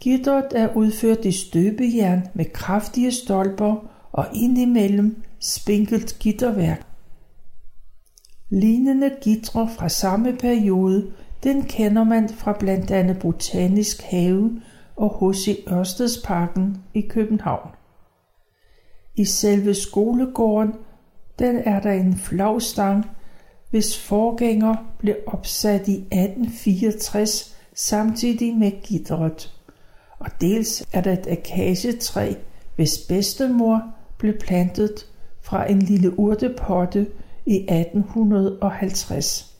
Gitteret 0.00 0.52
er 0.54 0.76
udført 0.76 1.24
i 1.24 1.32
støbejern 1.32 2.22
med 2.34 2.44
kraftige 2.44 3.12
stolper 3.12 3.90
og 4.12 4.26
indimellem 4.34 5.22
spinkelt 5.40 6.16
gitterværk. 6.20 6.85
Lignende 8.50 9.10
gitre 9.20 9.68
fra 9.68 9.88
samme 9.88 10.36
periode, 10.36 11.12
den 11.42 11.62
kender 11.62 12.04
man 12.04 12.28
fra 12.28 12.52
blandt 12.52 12.90
andet 12.90 13.18
Botanisk 13.18 14.02
Have 14.02 14.62
og 14.96 15.32
H.C. 15.32 15.64
Ørstedsparken 15.72 16.82
i 16.94 17.00
København. 17.00 17.70
I 19.16 19.24
selve 19.24 19.74
skolegården, 19.74 20.74
den 21.38 21.56
er 21.56 21.80
der 21.80 21.92
en 21.92 22.16
flagstang, 22.16 23.06
hvis 23.70 23.98
forgænger 23.98 24.74
blev 24.98 25.16
opsat 25.26 25.88
i 25.88 25.94
1864 25.94 27.56
samtidig 27.74 28.56
med 28.56 28.82
gitteret. 28.82 29.52
Og 30.18 30.26
dels 30.40 30.86
er 30.92 31.00
der 31.00 31.12
et 31.12 31.26
akacietræ, 31.26 32.34
hvis 32.76 32.98
bedstemor 33.08 33.82
blev 34.18 34.38
plantet 34.38 35.06
fra 35.42 35.70
en 35.70 35.78
lille 35.78 36.18
urtepotte 36.18 37.06
i 37.46 37.54
1850. 37.54 39.52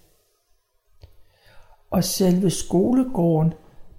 Og 1.90 2.04
selve 2.04 2.50
skolegården, 2.50 3.52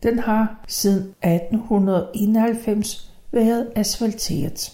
den 0.04 0.20
har 0.20 0.64
siden 0.68 1.16
1891 1.24 3.14
været 3.32 3.72
asfalteret. 3.76 4.74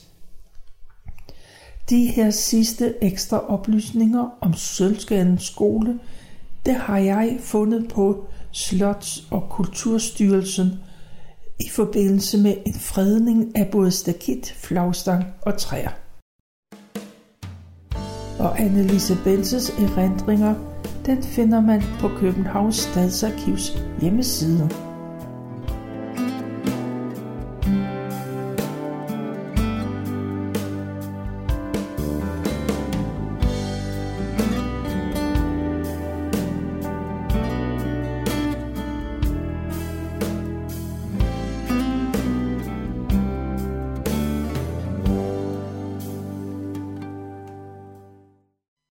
De 1.90 2.06
her 2.06 2.30
sidste 2.30 3.04
ekstra 3.04 3.48
oplysninger 3.48 4.38
om 4.42 4.54
Sølvskadens 4.54 5.44
skole, 5.44 6.00
det 6.66 6.76
har 6.76 6.98
jeg 6.98 7.38
fundet 7.40 7.90
på 7.90 8.26
Slots- 8.52 9.28
og 9.32 9.50
Kulturstyrelsen 9.50 10.70
i 11.60 11.70
forbindelse 11.70 12.38
med 12.38 12.58
en 12.66 12.74
fredning 12.74 13.58
af 13.58 13.70
både 13.72 13.92
stakit, 13.92 14.54
flagstang 14.58 15.26
og 15.42 15.58
træer 15.58 16.03
og 18.44 18.60
Annelise 18.60 19.18
Benses 19.24 19.70
erindringer, 19.70 20.56
den 21.06 21.24
finder 21.24 21.62
man 21.62 21.84
på 22.00 22.08
Københavns 22.08 22.76
Stadsarkivs 22.76 23.78
hjemmeside. 24.02 24.70